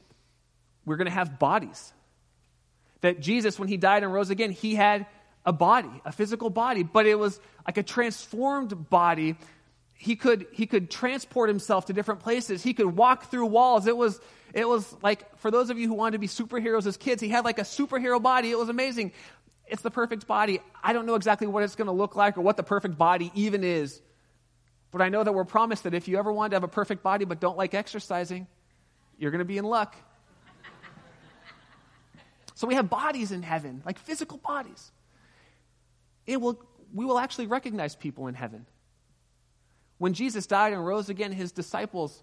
we're 0.84 0.96
going 0.96 1.06
to 1.06 1.12
have 1.12 1.38
bodies. 1.38 1.92
That 3.02 3.20
Jesus, 3.20 3.58
when 3.58 3.68
He 3.68 3.76
died 3.76 4.02
and 4.02 4.12
rose 4.12 4.30
again, 4.30 4.50
He 4.50 4.74
had 4.74 5.06
a 5.46 5.52
body, 5.52 5.90
a 6.04 6.12
physical 6.12 6.50
body, 6.50 6.82
but 6.82 7.06
it 7.06 7.18
was 7.18 7.40
like 7.66 7.78
a 7.78 7.82
transformed 7.82 8.90
body 8.90 9.36
he 9.98 10.16
could 10.16 10.46
he 10.52 10.66
could 10.66 10.90
transport 10.90 11.50
himself 11.50 11.86
to 11.86 11.92
different 11.92 12.20
places. 12.20 12.62
He 12.62 12.72
could 12.72 12.96
walk 12.96 13.30
through 13.30 13.46
walls. 13.46 13.86
It 13.86 13.96
was 13.96 14.18
it 14.54 14.66
was 14.66 14.96
like 15.02 15.38
for 15.38 15.50
those 15.50 15.68
of 15.68 15.78
you 15.78 15.86
who 15.86 15.94
wanted 15.94 16.12
to 16.12 16.18
be 16.18 16.28
superheroes 16.28 16.86
as 16.86 16.96
kids 16.96 17.20
he 17.20 17.28
had 17.28 17.44
like 17.44 17.58
a 17.58 17.62
superhero 17.62 18.22
body. 18.22 18.50
It 18.50 18.58
was 18.58 18.70
amazing. 18.70 19.12
It's 19.66 19.82
the 19.82 19.90
perfect 19.90 20.26
body. 20.26 20.60
I 20.82 20.94
don't 20.94 21.04
know 21.04 21.14
exactly 21.14 21.46
what 21.46 21.62
it's 21.62 21.74
going 21.74 21.86
to 21.86 21.92
look 21.92 22.16
like 22.16 22.38
or 22.38 22.40
what 22.40 22.56
the 22.56 22.62
perfect 22.62 22.96
body 22.96 23.30
even 23.34 23.62
is 23.62 24.00
but 24.90 25.02
i 25.02 25.10
know 25.10 25.22
that 25.22 25.32
we're 25.32 25.44
promised 25.44 25.82
that 25.82 25.92
if 25.92 26.08
you 26.08 26.18
ever 26.18 26.32
want 26.32 26.50
to 26.50 26.54
have 26.54 26.64
a 26.64 26.68
perfect 26.68 27.02
body 27.02 27.26
but 27.26 27.40
don't 27.40 27.58
like 27.58 27.74
exercising 27.74 28.46
you're 29.18 29.30
going 29.32 29.40
to 29.40 29.44
be 29.44 29.58
in 29.58 29.64
luck. 29.64 29.96
So 32.54 32.66
we 32.66 32.74
have 32.74 32.88
bodies 32.88 33.30
in 33.30 33.42
heaven 33.42 33.82
like 33.84 33.98
physical 33.98 34.38
bodies. 34.38 34.90
It 36.26 36.40
will 36.40 36.60
we 36.92 37.04
will 37.04 37.18
actually 37.18 37.46
recognize 37.46 37.94
people 37.94 38.26
in 38.26 38.34
heaven 38.34 38.66
when 39.98 40.14
Jesus 40.14 40.46
died 40.46 40.72
and 40.72 40.84
rose 40.84 41.08
again, 41.08 41.32
his 41.32 41.52
disciples, 41.52 42.22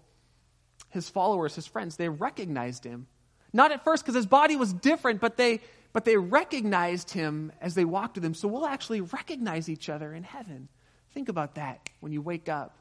his 0.90 1.08
followers, 1.08 1.54
his 1.54 1.66
friends, 1.66 1.96
they 1.96 2.08
recognized 2.08 2.84
him. 2.84 3.06
Not 3.52 3.72
at 3.72 3.84
first 3.84 4.02
because 4.02 4.14
his 4.14 4.26
body 4.26 4.56
was 4.56 4.72
different, 4.72 5.20
but 5.20 5.36
they, 5.36 5.60
but 5.92 6.04
they 6.04 6.16
recognized 6.16 7.10
him 7.10 7.52
as 7.60 7.74
they 7.74 7.84
walked 7.84 8.16
with 8.16 8.24
him. 8.24 8.34
So 8.34 8.48
we'll 8.48 8.66
actually 8.66 9.02
recognize 9.02 9.68
each 9.68 9.88
other 9.88 10.12
in 10.12 10.22
heaven. 10.24 10.68
Think 11.12 11.28
about 11.28 11.54
that 11.54 11.88
when 12.00 12.12
you 12.12 12.20
wake 12.20 12.48
up. 12.48 12.78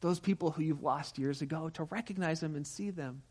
Those 0.00 0.18
people 0.18 0.50
who 0.50 0.62
you've 0.62 0.82
lost 0.82 1.18
years 1.18 1.42
ago, 1.42 1.68
to 1.74 1.84
recognize 1.84 2.40
them 2.40 2.56
and 2.56 2.66
see 2.66 2.90
them. 2.90 3.22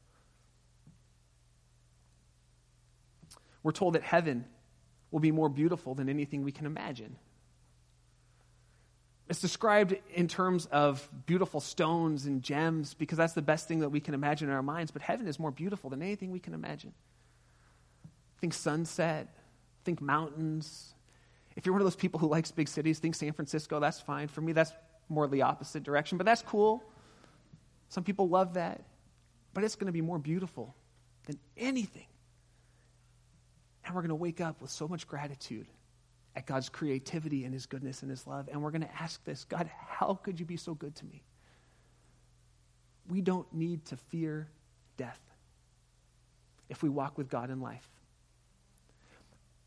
We're 3.64 3.74
told 3.74 3.96
that 3.96 4.04
heaven 4.04 4.46
will 5.12 5.20
be 5.20 5.32
more 5.32 5.50
beautiful 5.50 5.94
than 5.94 6.08
anything 6.10 6.44
we 6.44 6.52
can 6.52 6.66
imagine. 6.66 7.18
It's 9.32 9.40
described 9.40 9.96
in 10.14 10.28
terms 10.28 10.66
of 10.74 11.08
beautiful 11.26 11.62
stones 11.62 12.26
and 12.26 12.44
gems 12.44 12.94
because 12.94 13.18
that's 13.18 13.32
the 13.32 13.42
best 13.42 13.66
thing 13.66 13.80
that 13.80 13.88
we 13.88 14.02
can 14.02 14.14
imagine 14.14 14.50
in 14.50 14.54
our 14.54 14.62
minds. 14.62 14.92
But 14.92 15.02
heaven 15.02 15.26
is 15.26 15.40
more 15.40 15.52
beautiful 15.52 15.90
than 15.90 16.02
anything 16.02 16.32
we 16.32 16.40
can 16.42 16.54
imagine. 16.54 16.92
Think 18.42 18.54
sunset, 18.54 19.34
think 19.86 20.02
mountains. 20.02 20.96
If 21.56 21.66
you're 21.66 21.72
one 21.72 21.82
of 21.82 21.86
those 21.86 21.96
people 21.96 22.20
who 22.20 22.28
likes 22.28 22.52
big 22.52 22.68
cities, 22.68 23.00
think 23.00 23.16
San 23.16 23.32
Francisco, 23.32 23.80
that's 23.80 24.02
fine. 24.02 24.28
For 24.28 24.42
me, 24.42 24.52
that's 24.52 24.74
more 25.08 25.30
the 25.30 25.44
opposite 25.44 25.84
direction, 25.84 26.18
but 26.18 26.26
that's 26.26 26.42
cool. 26.42 26.84
Some 27.88 28.04
people 28.04 28.28
love 28.28 28.56
that. 28.56 28.84
But 29.54 29.64
it's 29.64 29.76
going 29.76 29.88
to 29.88 29.94
be 29.94 30.02
more 30.02 30.20
beautiful 30.20 30.76
than 31.28 31.40
anything. 31.56 32.08
And 33.86 33.96
we're 33.96 34.02
going 34.02 34.10
to 34.10 34.16
wake 34.16 34.42
up 34.42 34.62
with 34.62 34.72
so 34.72 34.90
much 34.90 35.08
gratitude 35.08 35.68
at 36.36 36.46
God's 36.46 36.70
creativity 36.70 37.46
and 37.46 37.54
His 37.54 37.66
goodness 37.66 38.02
and 38.02 38.10
His 38.10 38.26
love. 38.26 38.48
And 38.52 38.62
we're 38.62 38.72
going 38.72 38.82
to 38.82 39.02
ask 39.02 39.24
this 39.24 39.44
God, 39.46 39.70
how 39.88 40.20
could 40.24 40.40
you 40.40 40.46
be 40.46 40.58
so 40.58 40.74
good 40.74 40.96
to 40.96 41.06
me? 41.06 41.24
We 43.10 43.22
don't 43.22 43.52
need 43.54 43.86
to 43.86 43.98
fear 43.98 44.48
death 44.98 45.20
if 46.70 46.82
we 46.82 46.90
walk 46.90 47.18
with 47.18 47.30
God 47.30 47.50
in 47.50 47.60
life. 47.60 47.88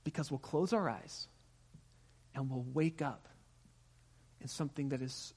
Because 0.05 0.31
we'll 0.31 0.39
close 0.39 0.73
our 0.73 0.89
eyes 0.89 1.29
and 2.35 2.51
we'll 2.51 2.67
wake 2.73 3.03
up 3.03 3.29
in 4.41 4.49
something 4.49 4.91
that 4.91 5.03
is 5.03 5.35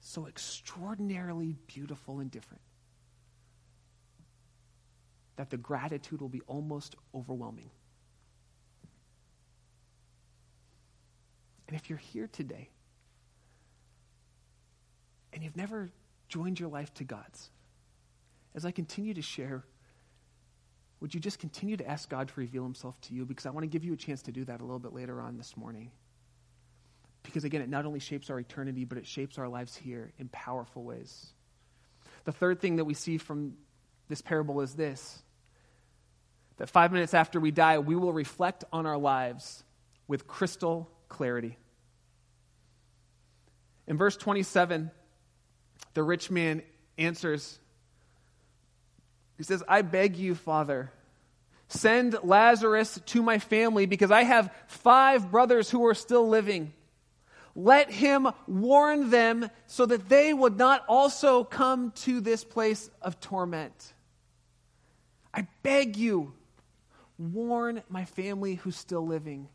so 0.00 0.26
extraordinarily 0.26 1.56
beautiful 1.66 2.20
and 2.20 2.30
different 2.30 2.62
that 5.36 5.50
the 5.50 5.56
gratitude 5.56 6.20
will 6.20 6.28
be 6.28 6.40
almost 6.46 6.96
overwhelming. 7.14 7.70
And 11.68 11.76
if 11.76 11.90
you're 11.90 11.98
here 11.98 12.26
today 12.26 12.70
and 15.32 15.44
you've 15.44 15.56
never 15.56 15.90
joined 16.28 16.58
your 16.58 16.70
life 16.70 16.92
to 16.94 17.04
God's, 17.04 17.50
as 18.54 18.64
I 18.64 18.70
continue 18.70 19.14
to 19.14 19.22
share, 19.22 19.64
would 21.00 21.14
you 21.14 21.20
just 21.20 21.38
continue 21.38 21.76
to 21.76 21.86
ask 21.86 22.08
God 22.08 22.28
to 22.28 22.34
reveal 22.36 22.64
himself 22.64 22.98
to 23.02 23.14
you? 23.14 23.26
Because 23.26 23.44
I 23.44 23.50
want 23.50 23.64
to 23.64 23.68
give 23.68 23.84
you 23.84 23.92
a 23.92 23.96
chance 23.96 24.22
to 24.22 24.32
do 24.32 24.44
that 24.46 24.60
a 24.60 24.64
little 24.64 24.78
bit 24.78 24.94
later 24.94 25.20
on 25.20 25.36
this 25.36 25.56
morning. 25.56 25.90
Because 27.22 27.44
again, 27.44 27.60
it 27.60 27.68
not 27.68 27.84
only 27.84 28.00
shapes 28.00 28.30
our 28.30 28.40
eternity, 28.40 28.84
but 28.84 28.96
it 28.96 29.06
shapes 29.06 29.38
our 29.38 29.48
lives 29.48 29.76
here 29.76 30.10
in 30.18 30.28
powerful 30.28 30.82
ways. 30.82 31.26
The 32.24 32.32
third 32.32 32.60
thing 32.60 32.76
that 32.76 32.84
we 32.84 32.94
see 32.94 33.18
from 33.18 33.54
this 34.08 34.22
parable 34.22 34.62
is 34.62 34.74
this 34.74 35.22
that 36.56 36.68
five 36.68 36.90
minutes 36.90 37.14
after 37.14 37.38
we 37.38 37.52
die, 37.52 37.78
we 37.78 37.94
will 37.94 38.12
reflect 38.12 38.64
on 38.72 38.84
our 38.84 38.98
lives 38.98 39.62
with 40.08 40.26
crystal 40.26 40.90
clarity. 41.08 41.56
In 43.86 43.96
verse 43.96 44.16
27, 44.16 44.90
the 45.94 46.02
rich 46.02 46.30
man 46.30 46.62
answers, 46.98 47.58
He 49.36 49.42
says, 49.42 49.62
I 49.66 49.82
beg 49.82 50.16
you, 50.16 50.34
Father, 50.34 50.92
send 51.68 52.16
Lazarus 52.22 53.00
to 53.06 53.22
my 53.22 53.38
family 53.38 53.86
because 53.86 54.10
I 54.10 54.24
have 54.24 54.54
five 54.66 55.30
brothers 55.30 55.70
who 55.70 55.86
are 55.86 55.94
still 55.94 56.28
living. 56.28 56.72
Let 57.54 57.90
him 57.90 58.28
warn 58.46 59.10
them 59.10 59.50
so 59.66 59.86
that 59.86 60.08
they 60.08 60.32
would 60.32 60.56
not 60.56 60.84
also 60.86 61.42
come 61.42 61.90
to 62.02 62.20
this 62.20 62.44
place 62.44 62.90
of 63.02 63.20
torment. 63.20 63.94
I 65.34 65.46
beg 65.62 65.96
you, 65.96 66.34
warn 67.18 67.82
my 67.88 68.04
family 68.04 68.54
who's 68.56 68.76
still 68.76 69.06
living 69.06 69.48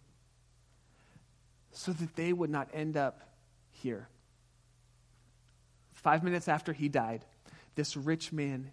so 1.73 1.91
that 1.91 2.15
they 2.15 2.31
would 2.31 2.49
not 2.49 2.69
end 2.73 2.97
up 2.97 3.21
here. 3.71 4.07
Five 5.93 6.23
minutes 6.23 6.47
after 6.47 6.73
he 6.73 6.89
died, 6.89 7.25
this 7.75 7.97
rich 7.97 8.31
man 8.31 8.71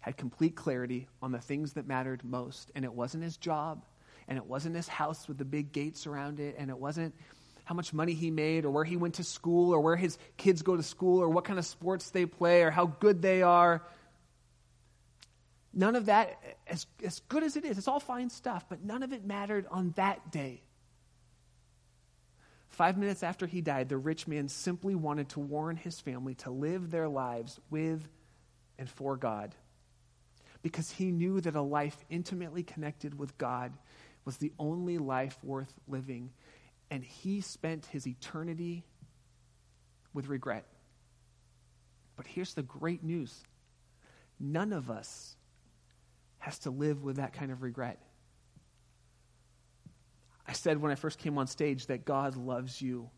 had 0.00 0.16
complete 0.16 0.54
clarity 0.54 1.08
on 1.20 1.32
the 1.32 1.38
things 1.40 1.72
that 1.72 1.86
mattered 1.86 2.24
most. 2.24 2.70
And 2.74 2.84
it 2.84 2.92
wasn't 2.92 3.24
his 3.24 3.36
job, 3.36 3.84
and 4.28 4.38
it 4.38 4.46
wasn't 4.46 4.76
his 4.76 4.86
house 4.86 5.26
with 5.26 5.38
the 5.38 5.44
big 5.44 5.72
gates 5.72 6.06
around 6.06 6.38
it, 6.38 6.54
and 6.58 6.70
it 6.70 6.78
wasn't 6.78 7.14
how 7.64 7.74
much 7.74 7.92
money 7.92 8.12
he 8.14 8.30
made, 8.30 8.64
or 8.64 8.70
where 8.70 8.84
he 8.84 8.96
went 8.96 9.14
to 9.14 9.24
school, 9.24 9.74
or 9.74 9.80
where 9.80 9.96
his 9.96 10.16
kids 10.36 10.62
go 10.62 10.76
to 10.76 10.82
school, 10.82 11.20
or 11.20 11.28
what 11.28 11.44
kind 11.44 11.58
of 11.58 11.66
sports 11.66 12.10
they 12.10 12.24
play, 12.24 12.62
or 12.62 12.70
how 12.70 12.86
good 12.86 13.22
they 13.22 13.42
are. 13.42 13.82
None 15.72 15.96
of 15.96 16.06
that, 16.06 16.38
as, 16.68 16.86
as 17.04 17.20
good 17.28 17.42
as 17.42 17.56
it 17.56 17.64
is, 17.64 17.76
it's 17.76 17.88
all 17.88 18.00
fine 18.00 18.30
stuff, 18.30 18.64
but 18.68 18.84
none 18.84 19.02
of 19.02 19.12
it 19.12 19.24
mattered 19.24 19.66
on 19.70 19.92
that 19.96 20.30
day. 20.30 20.62
Five 22.76 22.98
minutes 22.98 23.22
after 23.22 23.46
he 23.46 23.62
died, 23.62 23.88
the 23.88 23.96
rich 23.96 24.28
man 24.28 24.48
simply 24.48 24.94
wanted 24.94 25.30
to 25.30 25.40
warn 25.40 25.76
his 25.76 25.98
family 25.98 26.34
to 26.34 26.50
live 26.50 26.90
their 26.90 27.08
lives 27.08 27.58
with 27.70 28.06
and 28.78 28.86
for 28.86 29.16
God 29.16 29.54
because 30.60 30.90
he 30.90 31.10
knew 31.10 31.40
that 31.40 31.56
a 31.56 31.62
life 31.62 31.96
intimately 32.10 32.62
connected 32.62 33.18
with 33.18 33.38
God 33.38 33.72
was 34.26 34.36
the 34.36 34.52
only 34.58 34.98
life 34.98 35.38
worth 35.42 35.72
living. 35.88 36.32
And 36.90 37.02
he 37.02 37.40
spent 37.40 37.86
his 37.86 38.06
eternity 38.06 38.84
with 40.12 40.26
regret. 40.26 40.66
But 42.14 42.26
here's 42.26 42.52
the 42.52 42.62
great 42.62 43.02
news 43.02 43.42
none 44.38 44.74
of 44.74 44.90
us 44.90 45.34
has 46.40 46.58
to 46.58 46.70
live 46.70 47.02
with 47.02 47.16
that 47.16 47.32
kind 47.32 47.50
of 47.50 47.62
regret. 47.62 47.98
I 50.48 50.52
said 50.52 50.80
when 50.80 50.92
I 50.92 50.94
first 50.94 51.18
came 51.18 51.38
on 51.38 51.46
stage 51.46 51.86
that 51.86 52.04
God 52.04 52.36
loves 52.36 52.80
you. 52.80 53.10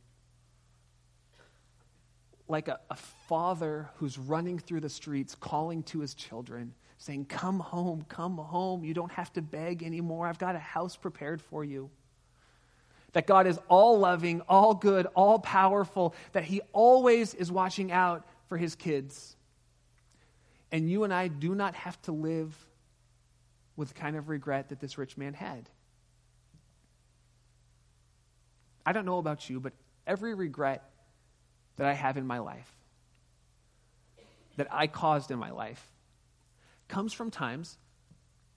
Like 2.48 2.68
a, 2.68 2.80
a, 2.88 2.96
father 2.96 3.90
who's 3.96 4.16
running 4.16 4.58
through 4.58 4.80
the 4.80 4.88
streets 4.88 5.34
calling 5.34 5.82
to 5.84 6.00
his 6.00 6.14
children, 6.14 6.72
saying, 6.96 7.26
Come 7.26 7.60
home, 7.60 8.06
come 8.08 8.38
home. 8.38 8.84
You 8.84 8.94
don't 8.94 9.12
have 9.12 9.30
to 9.34 9.42
beg 9.42 9.82
anymore. 9.82 10.26
I've 10.26 10.38
got 10.38 10.54
a 10.54 10.60
house 10.60 10.96
prepared 10.96 11.42
for 11.42 11.62
you. 11.62 11.90
That 13.12 13.26
God 13.26 13.46
is 13.46 13.58
all 13.68 13.98
loving, 13.98 14.40
all 14.48 14.74
good, 14.74 15.06
all 15.14 15.38
powerful, 15.38 16.14
that 16.32 16.44
He 16.44 16.62
always 16.72 17.34
is 17.34 17.52
watching 17.52 17.92
out 17.92 18.26
for 18.46 18.56
His 18.56 18.74
kids. 18.74 19.36
And 20.72 20.90
you 20.90 21.04
and 21.04 21.12
I 21.12 21.28
do 21.28 21.54
not 21.54 21.74
have 21.74 22.00
to 22.02 22.12
live 22.12 22.56
with 23.76 23.88
the 23.88 23.94
kind 23.94 24.16
of 24.16 24.30
regret 24.30 24.70
that 24.70 24.80
this 24.80 24.96
rich 24.96 25.18
man 25.18 25.34
had. 25.34 25.68
I 28.88 28.92
don't 28.92 29.04
know 29.04 29.18
about 29.18 29.50
you, 29.50 29.60
but 29.60 29.74
every 30.06 30.32
regret 30.32 30.82
that 31.76 31.86
I 31.86 31.92
have 31.92 32.16
in 32.16 32.26
my 32.26 32.38
life, 32.38 32.74
that 34.56 34.68
I 34.70 34.86
caused 34.86 35.30
in 35.30 35.38
my 35.38 35.50
life, 35.50 35.86
comes 36.88 37.12
from 37.12 37.30
times 37.30 37.76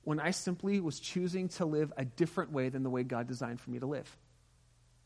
when 0.05 0.21
I 0.21 0.31
simply 0.31 0.79
was 0.79 1.01
choosing 1.01 1.49
to 1.49 1.65
live 1.65 1.91
a 1.97 2.05
different 2.05 2.53
way 2.53 2.69
than 2.69 2.83
the 2.83 2.89
way 2.89 3.03
God 3.03 3.27
designed 3.27 3.59
for 3.59 3.71
me 3.71 3.79
to 3.79 3.85
live. 3.85 4.09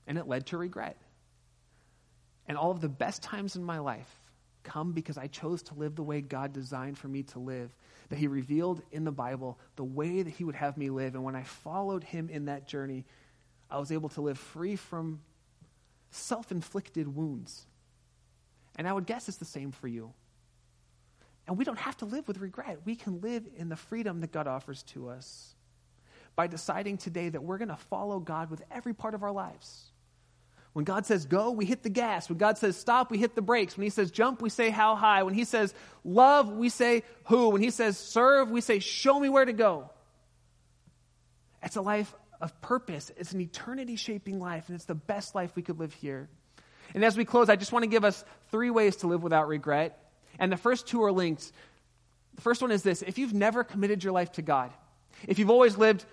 And 0.06 0.20
it 0.20 0.28
led 0.28 0.46
to 0.48 0.60
regret. 0.60 0.96
And 2.48 2.56
all 2.56 2.70
of 2.70 2.80
the 2.80 2.88
best 2.88 3.24
times 3.24 3.56
in 3.56 3.64
my 3.64 3.80
life 3.80 4.22
come 4.62 4.92
because 4.92 5.18
I 5.18 5.26
chose 5.26 5.64
to 5.64 5.74
live 5.74 5.96
the 5.96 6.04
way 6.04 6.22
God 6.22 6.54
designed 6.54 7.00
for 7.00 7.08
me 7.08 7.24
to 7.24 7.40
live, 7.40 7.76
that 8.10 8.20
He 8.20 8.28
revealed 8.28 8.84
in 8.92 9.06
the 9.06 9.12
Bible 9.12 9.58
the 9.76 9.84
way 9.84 10.22
that 10.22 10.30
He 10.30 10.44
would 10.44 10.54
have 10.54 10.78
me 10.78 10.92
live. 10.92 11.16
And 11.16 11.24
when 11.24 11.36
I 11.36 11.42
followed 11.42 12.04
Him 12.04 12.30
in 12.30 12.46
that 12.46 12.68
journey, 12.68 13.06
I 13.70 13.78
was 13.78 13.92
able 13.92 14.10
to 14.10 14.22
live 14.22 14.38
free 14.38 14.76
from 14.76 15.22
self 16.12 16.52
inflicted 16.52 17.14
wounds. 17.16 17.66
And 18.78 18.88
I 18.88 18.94
would 18.94 19.06
guess 19.06 19.28
it's 19.28 19.38
the 19.38 19.46
same 19.46 19.72
for 19.72 19.88
you. 19.88 20.14
And 21.48 21.58
we 21.58 21.64
don't 21.64 21.78
have 21.78 21.98
to 21.98 22.06
live 22.06 22.28
with 22.28 22.40
regret. 22.40 22.80
We 22.86 22.96
can 22.96 23.22
live 23.22 23.46
in 23.58 23.70
the 23.70 23.76
freedom 23.76 24.22
that 24.22 24.32
God 24.32 24.48
offers 24.48 24.84
to 24.84 25.10
us 25.10 25.54
by 26.36 26.48
deciding 26.48 26.98
today 26.98 27.30
that 27.30 27.44
we're 27.44 27.58
going 27.58 27.70
to 27.70 27.76
follow 27.76 28.20
God 28.20 28.50
with 28.50 28.62
every 28.72 28.94
part 28.94 29.14
of 29.14 29.24
our 29.24 29.32
lives. 29.32 29.92
When 30.74 30.84
God 30.84 31.06
says 31.06 31.26
go, 31.26 31.52
we 31.52 31.64
hit 31.66 31.84
the 31.84 31.90
gas. 31.90 32.28
When 32.28 32.38
God 32.38 32.58
says 32.58 32.76
stop, 32.76 33.10
we 33.10 33.18
hit 33.18 33.34
the 33.34 33.42
brakes. 33.42 33.78
When 33.78 33.84
He 33.84 33.90
says 33.90 34.12
jump, 34.12 34.42
we 34.42 34.50
say 34.50 34.70
how 34.70 34.96
high. 34.96 35.24
When 35.24 35.34
He 35.34 35.46
says 35.46 35.74
love, 36.04 36.52
we 36.52 36.68
say 36.68 37.04
who. 37.26 37.50
When 37.50 37.62
He 37.62 37.70
says 37.70 37.98
serve, 37.98 38.52
we 38.52 38.60
say 38.60 38.80
show 38.80 39.18
me 39.18 39.30
where 39.30 39.46
to 39.46 39.54
go. 39.54 39.90
It's 41.64 41.78
a 41.78 41.82
life 41.82 42.14
of 42.42 42.60
purpose. 42.62 43.12
It's 43.18 43.32
an 43.34 43.42
eternity 43.42 43.96
shaping 43.96 44.40
life, 44.40 44.66
and 44.68 44.76
it's 44.76 44.86
the 44.86 44.96
best 44.96 45.36
life 45.36 45.56
we 45.56 45.62
could 45.62 45.80
live 45.80 45.94
here. 45.94 46.30
And 46.94 47.04
as 47.04 47.18
we 47.18 47.26
close, 47.26 47.50
I 47.50 47.56
just 47.56 47.72
want 47.72 47.84
to 47.84 47.90
give 47.90 48.06
us 48.06 48.24
three 48.52 48.70
ways 48.70 48.98
to 48.98 49.08
live 49.08 49.24
without 49.24 49.48
regret. 49.48 50.00
And 50.40 50.52
the 50.52 50.58
first 50.58 50.88
two 50.88 51.04
are 51.04 51.12
linked. 51.12 51.52
The 52.36 52.42
first 52.42 52.62
one 52.62 52.72
is 52.72 52.84
this 52.84 53.02
if 53.02 53.18
you've 53.18 53.34
never 53.34 53.64
committed 53.64 54.04
your 54.04 54.14
life 54.14 54.34
to 54.34 54.42
God, 54.42 54.72
if 55.28 55.40
you've 55.40 55.50
always 55.50 55.78
lived 55.78 56.06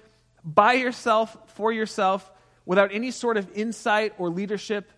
by 0.45 0.75
yourself, 0.75 1.37
for 1.55 1.73
yourself, 1.73 2.31
without 2.65 2.93
any 2.93 3.11
sort 3.11 3.37
of 3.37 3.51
insight 3.55 4.15
or 4.19 4.31
leadership 4.31 4.91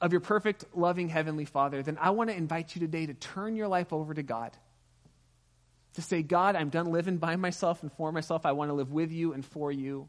of 0.00 0.12
your 0.12 0.20
perfect, 0.20 0.64
loving 0.74 1.08
Heavenly 1.08 1.44
Father, 1.44 1.82
then 1.82 1.98
I 2.00 2.10
want 2.10 2.30
to 2.30 2.36
invite 2.36 2.74
you 2.74 2.80
today 2.80 3.06
to 3.06 3.14
turn 3.14 3.54
your 3.56 3.68
life 3.68 3.92
over 3.92 4.14
to 4.14 4.22
God 4.22 4.52
to 5.94 6.02
say, 6.02 6.22
God, 6.22 6.56
I'm 6.56 6.70
done 6.70 6.86
living 6.86 7.16
by 7.16 7.36
myself 7.36 7.82
and 7.82 7.92
for 7.92 8.12
myself. 8.12 8.46
I 8.46 8.52
want 8.52 8.70
to 8.70 8.74
live 8.74 8.92
with 8.92 9.12
you 9.12 9.32
and 9.32 9.44
for 9.44 9.72
you. 9.72 10.08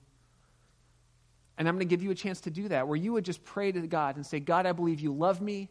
And 1.62 1.68
I'm 1.68 1.76
going 1.76 1.88
to 1.88 1.96
give 1.96 2.02
you 2.02 2.10
a 2.10 2.16
chance 2.16 2.42
to 2.42 2.50
do 2.50 2.70
that, 2.70 2.88
where 2.88 2.98
you 2.98 3.14
would 3.14 3.24
just 3.24 3.44
pray 3.44 3.72
to 3.72 3.86
God 3.86 4.16
and 4.16 4.26
say, 4.26 4.40
God, 4.40 4.66
I 4.66 4.72
believe 4.72 5.00
you 5.00 5.14
love 5.14 5.42
me. 5.42 5.70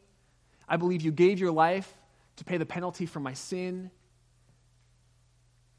I 0.69 0.77
believe 0.77 1.03
you 1.03 1.11
gave 1.11 1.41
your 1.41 1.51
life 1.51 1.93
to 2.37 2.45
pay 2.45 2.59
the 2.59 2.65
penalty 2.65 3.07
for 3.07 3.19
my 3.19 3.33
sin. 3.33 3.91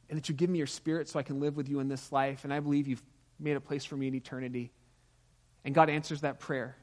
And 0.10 0.18
that 0.18 0.28
you 0.28 0.36
give 0.36 0.50
me 0.50 0.58
your 0.58 0.68
spirit 0.68 1.08
so 1.08 1.18
I 1.18 1.24
can 1.24 1.40
live 1.40 1.56
with 1.56 1.70
you 1.70 1.80
in 1.80 1.88
this 1.88 2.12
life. 2.12 2.44
And 2.44 2.54
I 2.54 2.60
believe 2.60 2.90
you've 2.90 3.02
made 3.40 3.56
a 3.56 3.62
place 3.62 3.86
for 3.86 3.96
me 3.96 4.10
in 4.10 4.14
eternity. 4.14 4.74
And 5.64 5.74
God 5.74 5.90
answers 5.90 6.20
that 6.22 6.42
prayer 6.42 6.76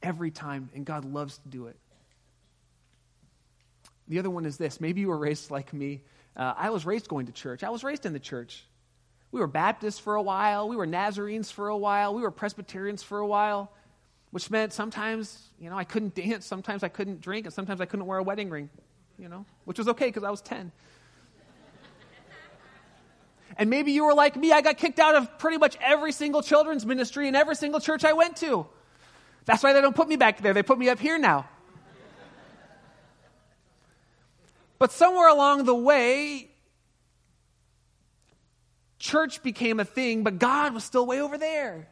every 0.00 0.30
time, 0.30 0.70
and 0.72 0.86
God 0.86 1.04
loves 1.04 1.38
to 1.38 1.48
do 1.48 1.66
it. 1.66 1.76
The 4.06 4.20
other 4.20 4.30
one 4.30 4.44
is 4.44 4.56
this 4.56 4.80
maybe 4.80 5.00
you 5.00 5.08
were 5.08 5.18
raised 5.18 5.50
like 5.50 5.72
me. 5.72 6.04
Uh, 6.36 6.54
I 6.56 6.70
was 6.70 6.86
raised 6.86 7.08
going 7.08 7.26
to 7.26 7.32
church, 7.32 7.64
I 7.64 7.70
was 7.70 7.82
raised 7.82 8.06
in 8.06 8.12
the 8.12 8.20
church. 8.20 8.64
We 9.32 9.40
were 9.40 9.46
Baptists 9.46 9.98
for 9.98 10.14
a 10.14 10.22
while. 10.22 10.68
We 10.68 10.76
were 10.76 10.86
Nazarenes 10.86 11.50
for 11.50 11.68
a 11.68 11.76
while. 11.76 12.14
We 12.14 12.20
were 12.20 12.30
Presbyterians 12.30 13.02
for 13.02 13.18
a 13.18 13.26
while, 13.26 13.72
which 14.30 14.50
meant 14.50 14.74
sometimes, 14.74 15.48
you 15.58 15.70
know, 15.70 15.76
I 15.76 15.84
couldn't 15.84 16.14
dance. 16.14 16.44
Sometimes 16.44 16.82
I 16.82 16.88
couldn't 16.88 17.22
drink. 17.22 17.46
And 17.46 17.52
sometimes 17.52 17.80
I 17.80 17.86
couldn't 17.86 18.06
wear 18.06 18.18
a 18.18 18.22
wedding 18.22 18.50
ring, 18.50 18.68
you 19.18 19.30
know, 19.30 19.46
which 19.64 19.78
was 19.78 19.88
okay 19.88 20.06
because 20.06 20.22
I 20.22 20.30
was 20.30 20.42
10. 20.42 20.70
And 23.56 23.68
maybe 23.68 23.92
you 23.92 24.04
were 24.04 24.14
like 24.14 24.36
me, 24.36 24.52
I 24.52 24.60
got 24.60 24.76
kicked 24.76 24.98
out 24.98 25.14
of 25.14 25.38
pretty 25.38 25.58
much 25.58 25.76
every 25.80 26.12
single 26.12 26.42
children's 26.42 26.86
ministry 26.86 27.28
in 27.28 27.34
every 27.34 27.54
single 27.54 27.80
church 27.80 28.04
I 28.04 28.12
went 28.12 28.36
to. 28.38 28.66
That's 29.44 29.62
why 29.62 29.72
they 29.72 29.80
don't 29.80 29.96
put 29.96 30.08
me 30.08 30.16
back 30.16 30.40
there, 30.40 30.54
they 30.54 30.62
put 30.62 30.78
me 30.78 30.88
up 30.88 30.98
here 30.98 31.18
now. 31.18 31.46
But 34.78 34.90
somewhere 34.90 35.28
along 35.28 35.64
the 35.64 35.74
way, 35.74 36.51
church 39.02 39.42
became 39.42 39.80
a 39.80 39.84
thing, 39.84 40.22
but 40.22 40.38
God 40.38 40.72
was 40.72 40.84
still 40.84 41.04
way 41.04 41.20
over 41.20 41.36
there. 41.36 41.88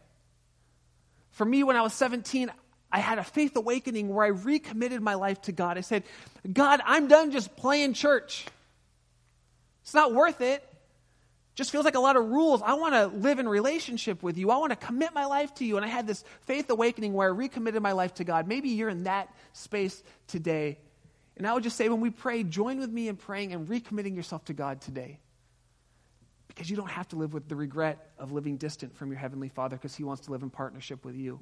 For 1.32 1.44
me, 1.44 1.64
when 1.64 1.76
I 1.76 1.82
was 1.82 1.92
17, 1.92 2.50
I 2.92 3.00
had 3.00 3.18
a 3.18 3.24
faith 3.24 3.56
awakening 3.56 4.08
where 4.08 4.24
I 4.24 4.28
recommitted 4.28 5.02
my 5.02 5.14
life 5.14 5.42
to 5.42 5.52
God. 5.52 5.76
I 5.76 5.80
said, 5.80 6.04
God, 6.50 6.80
I'm 6.86 7.08
done 7.08 7.32
just 7.32 7.56
playing 7.56 7.94
church. 7.94 8.46
It's 9.82 9.92
not 9.92 10.14
worth 10.14 10.40
it. 10.40 10.64
Just 11.56 11.72
feels 11.72 11.84
like 11.84 11.96
a 11.96 12.00
lot 12.00 12.16
of 12.16 12.26
rules. 12.26 12.62
I 12.62 12.74
want 12.74 12.94
to 12.94 13.06
live 13.08 13.40
in 13.40 13.48
relationship 13.48 14.22
with 14.22 14.38
you. 14.38 14.50
I 14.50 14.58
want 14.58 14.70
to 14.70 14.76
commit 14.76 15.12
my 15.12 15.24
life 15.24 15.52
to 15.56 15.64
you. 15.64 15.76
And 15.76 15.84
I 15.84 15.88
had 15.88 16.06
this 16.06 16.24
faith 16.42 16.70
awakening 16.70 17.12
where 17.12 17.28
I 17.28 17.32
recommitted 17.32 17.82
my 17.82 17.92
life 17.92 18.14
to 18.14 18.24
God. 18.24 18.46
Maybe 18.46 18.68
you're 18.68 18.88
in 18.88 19.04
that 19.04 19.34
space 19.52 20.00
today. 20.28 20.78
And 21.36 21.46
I 21.46 21.54
would 21.54 21.64
just 21.64 21.76
say, 21.76 21.88
when 21.88 22.00
we 22.00 22.10
pray, 22.10 22.44
join 22.44 22.78
with 22.78 22.90
me 22.90 23.08
in 23.08 23.16
praying 23.16 23.52
and 23.52 23.66
recommitting 23.66 24.14
yourself 24.14 24.44
to 24.44 24.52
God 24.52 24.80
today. 24.80 25.18
Because 26.60 26.68
you 26.68 26.76
don't 26.76 26.90
have 26.90 27.08
to 27.08 27.16
live 27.16 27.32
with 27.32 27.48
the 27.48 27.56
regret 27.56 28.10
of 28.18 28.32
living 28.32 28.58
distant 28.58 28.94
from 28.94 29.10
your 29.10 29.18
Heavenly 29.18 29.48
Father 29.48 29.76
because 29.76 29.94
He 29.94 30.04
wants 30.04 30.26
to 30.26 30.30
live 30.30 30.42
in 30.42 30.50
partnership 30.50 31.06
with 31.06 31.16
you. 31.16 31.40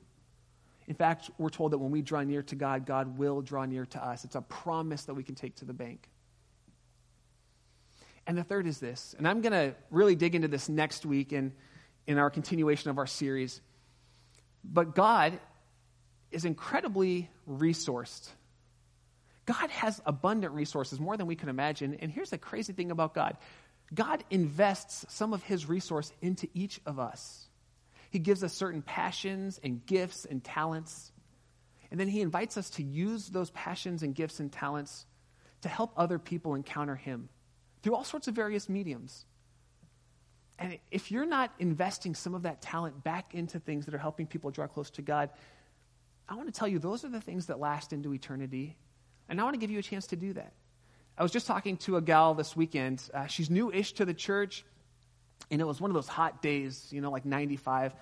In 0.87 0.94
fact, 0.94 1.28
we're 1.38 1.48
told 1.48 1.72
that 1.72 1.78
when 1.78 1.90
we 1.90 2.02
draw 2.02 2.22
near 2.22 2.44
to 2.44 2.54
God, 2.54 2.87
God 2.87 3.18
will 3.18 3.42
draw 3.42 3.64
near 3.64 3.85
to 3.85 3.98
us. 4.00 4.24
It's 4.24 4.37
a 4.37 4.42
promise 4.42 5.07
that 5.07 5.14
we 5.14 5.24
can 5.24 5.35
take 5.35 5.57
to 5.57 5.64
the 5.64 5.72
bank. 5.72 6.09
And 8.28 8.38
the 8.38 8.44
third 8.44 8.68
is 8.68 8.78
this, 8.78 9.16
and 9.18 9.26
I'm 9.26 9.40
going 9.40 9.54
to 9.54 9.74
really 9.90 10.14
dig 10.14 10.37
into 10.37 10.46
this 10.46 10.68
next 10.68 11.04
week 11.04 11.33
in, 11.33 11.52
in 12.07 12.16
our 12.16 12.31
continuation 12.31 12.90
of 12.90 12.98
our 12.98 13.09
series. 13.09 13.61
But 14.62 14.94
God 14.94 15.40
is 16.31 16.44
incredibly 16.44 17.28
resourced. 17.50 18.28
God 19.46 19.70
has 19.70 20.00
abundant 20.07 20.52
resources, 20.52 21.00
more 21.00 21.16
than 21.16 21.26
we 21.26 21.35
can 21.35 21.48
imagine. 21.48 21.96
And 22.00 22.12
here's 22.12 22.31
the 22.31 22.38
crazy 22.38 22.72
thing 22.72 22.92
about 22.92 23.14
God 23.14 23.37
God 23.94 24.24
invests 24.31 25.07
some 25.09 25.33
of 25.33 25.42
his 25.42 25.68
resource 25.68 26.12
into 26.20 26.48
each 26.55 26.81
of 26.85 26.98
us. 26.98 27.48
He 28.11 28.18
gives 28.18 28.42
us 28.42 28.53
certain 28.53 28.83
passions 28.83 29.61
and 29.62 29.85
gifts 29.85 30.24
and 30.24 30.42
talents. 30.42 31.12
And 31.90 31.98
then 31.98 32.09
he 32.09 32.20
invites 32.20 32.57
us 32.57 32.70
to 32.70 32.83
use 32.83 33.29
those 33.29 33.51
passions 33.51 34.03
and 34.03 34.14
gifts 34.14 34.40
and 34.40 34.53
talents 34.53 35.07
to 35.62 35.68
help 35.68 35.92
other 35.96 36.18
people 36.18 36.55
encounter 36.55 36.96
him 36.96 37.29
through 37.83 37.94
all 37.94 38.05
sorts 38.05 38.29
of 38.29 38.35
various 38.35 38.68
mediums. 38.68 39.24
And 40.59 40.79
if 40.90 41.11
you're 41.11 41.27
not 41.27 41.53
investing 41.59 42.14
some 42.14 42.35
of 42.35 42.42
that 42.42 42.61
talent 42.61 43.05
back 43.05 43.35
into 43.35 43.61
things 43.61 43.87
that 43.87 43.94
are 43.94 43.98
helping 43.98 44.27
people 44.27 44.51
draw 44.51 44.66
close 44.66 44.90
to 44.92 45.03
God, 45.03 45.31
I 46.29 46.35
want 46.35 46.53
to 46.53 46.59
tell 46.59 46.68
you 46.68 46.79
those 46.79 47.05
are 47.05 47.09
the 47.09 47.20
things 47.20 47.46
that 47.46 47.59
last 47.59 47.92
into 47.92 48.12
eternity. 48.12 48.77
And 49.29 49.40
I 49.40 49.44
want 49.44 49.55
to 49.55 49.61
give 49.61 49.70
you 49.70 49.79
a 49.79 49.83
chance 49.83 50.09
to 50.09 50.16
do 50.16 50.33
that. 50.35 50.53
I 51.18 51.22
was 51.22 51.33
just 51.33 51.46
talking 51.46 51.76
to 51.78 51.96
a 51.96 52.00
gal 52.00 52.35
this 52.35 52.57
weekend. 52.57 53.02
Uh, 53.12 53.26
she's 53.26 53.50
new 53.50 53.70
ish 53.72 53.92
to 53.94 54.04
the 54.04 54.14
church, 54.14 54.64
and 55.50 55.61
it 55.61 55.66
was 55.66 55.81
one 55.81 55.90
of 55.90 55.94
those 55.94 56.09
hot 56.09 56.40
days, 56.40 56.87
you 56.90 57.00
know, 57.00 57.11
like 57.11 57.24
95. 57.24 57.94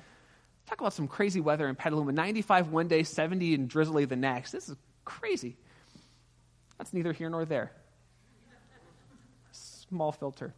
Talk 0.67 0.81
about 0.81 0.93
some 0.93 1.09
crazy 1.09 1.41
weather 1.41 1.69
in 1.69 1.77
Petaluma 1.77 2.13
95 2.13 2.69
one 2.69 2.89
day, 2.89 3.03
70 3.03 3.55
and 3.55 3.69
drizzly 3.69 4.05
the 4.05 4.17
next. 4.17 4.53
This 4.53 4.69
is 4.69 4.77
crazy. 5.05 5.57
That's 6.77 6.93
neither 6.93 7.13
here 7.13 7.31
nor 7.31 7.45
there 7.45 7.73
small 9.89 10.13
filter. 10.13 10.55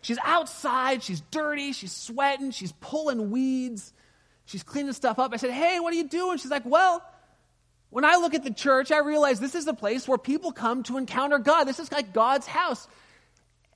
She's 0.00 0.18
outside, 0.24 1.02
she's 1.02 1.20
dirty, 1.30 1.72
she's 1.72 1.92
sweating, 1.92 2.50
she's 2.50 2.72
pulling 2.80 3.30
weeds, 3.30 3.92
she's 4.46 4.64
cleaning 4.64 4.92
stuff 4.94 5.18
up. 5.20 5.32
I 5.32 5.36
said, 5.36 5.50
Hey, 5.50 5.78
what 5.78 5.92
are 5.92 5.96
you 5.96 6.08
doing? 6.08 6.38
She's 6.38 6.50
like, 6.50 6.64
Well, 6.66 7.04
when 7.92 8.06
I 8.06 8.16
look 8.16 8.32
at 8.32 8.42
the 8.42 8.50
church, 8.50 8.90
I 8.90 9.00
realize 9.00 9.38
this 9.38 9.54
is 9.54 9.66
the 9.66 9.74
place 9.74 10.08
where 10.08 10.16
people 10.16 10.50
come 10.50 10.82
to 10.84 10.96
encounter 10.96 11.38
God. 11.38 11.64
This 11.64 11.78
is 11.78 11.92
like 11.92 12.14
God's 12.14 12.46
house. 12.46 12.88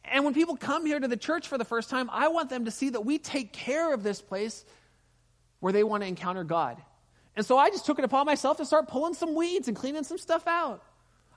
And 0.06 0.24
when 0.24 0.32
people 0.32 0.56
come 0.56 0.86
here 0.86 0.98
to 0.98 1.06
the 1.06 1.18
church 1.18 1.48
for 1.48 1.58
the 1.58 1.66
first 1.66 1.90
time, 1.90 2.08
I 2.10 2.28
want 2.28 2.48
them 2.48 2.64
to 2.64 2.70
see 2.70 2.88
that 2.88 3.04
we 3.04 3.18
take 3.18 3.52
care 3.52 3.92
of 3.92 4.02
this 4.02 4.22
place 4.22 4.64
where 5.60 5.70
they 5.70 5.84
want 5.84 6.02
to 6.02 6.06
encounter 6.06 6.44
God. 6.44 6.80
And 7.36 7.44
so 7.44 7.58
I 7.58 7.68
just 7.68 7.84
took 7.84 7.98
it 7.98 8.06
upon 8.06 8.24
myself 8.24 8.56
to 8.56 8.64
start 8.64 8.88
pulling 8.88 9.12
some 9.12 9.34
weeds 9.34 9.68
and 9.68 9.76
cleaning 9.76 10.04
some 10.04 10.16
stuff 10.16 10.46
out. 10.46 10.82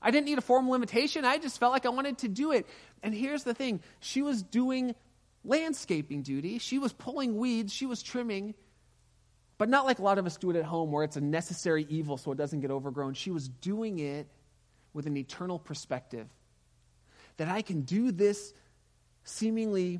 I 0.01 0.11
didn't 0.11 0.27
need 0.27 0.37
a 0.37 0.41
formal 0.41 0.73
invitation. 0.73 1.25
I 1.25 1.37
just 1.37 1.59
felt 1.59 1.73
like 1.73 1.85
I 1.85 1.89
wanted 1.89 2.19
to 2.19 2.29
do 2.29 2.53
it. 2.53 2.65
And 3.03 3.13
here's 3.13 3.43
the 3.43 3.53
thing 3.53 3.81
she 3.99 4.21
was 4.21 4.41
doing 4.41 4.95
landscaping 5.43 6.21
duty, 6.21 6.59
she 6.59 6.79
was 6.79 6.93
pulling 6.93 7.35
weeds, 7.35 7.73
she 7.73 7.85
was 7.85 8.01
trimming, 8.01 8.55
but 9.59 9.67
not 9.67 9.85
like 9.85 9.99
a 9.99 10.01
lot 10.01 10.17
of 10.17 10.25
us 10.25 10.37
do 10.37 10.49
it 10.49 10.55
at 10.55 10.63
home 10.63 10.89
where 10.89 11.03
it's 11.03 11.17
a 11.17 11.21
necessary 11.21 11.85
evil 11.89 12.17
so 12.17 12.31
it 12.31 12.37
doesn't 12.37 12.61
get 12.61 12.71
overgrown. 12.71 13.13
She 13.13 13.29
was 13.29 13.49
doing 13.49 13.99
it 13.99 14.25
with 14.93 15.05
an 15.05 15.17
eternal 15.17 15.59
perspective. 15.59 16.27
That 17.37 17.49
I 17.49 17.61
can 17.61 17.81
do 17.81 18.11
this 18.11 18.53
seemingly 19.25 19.99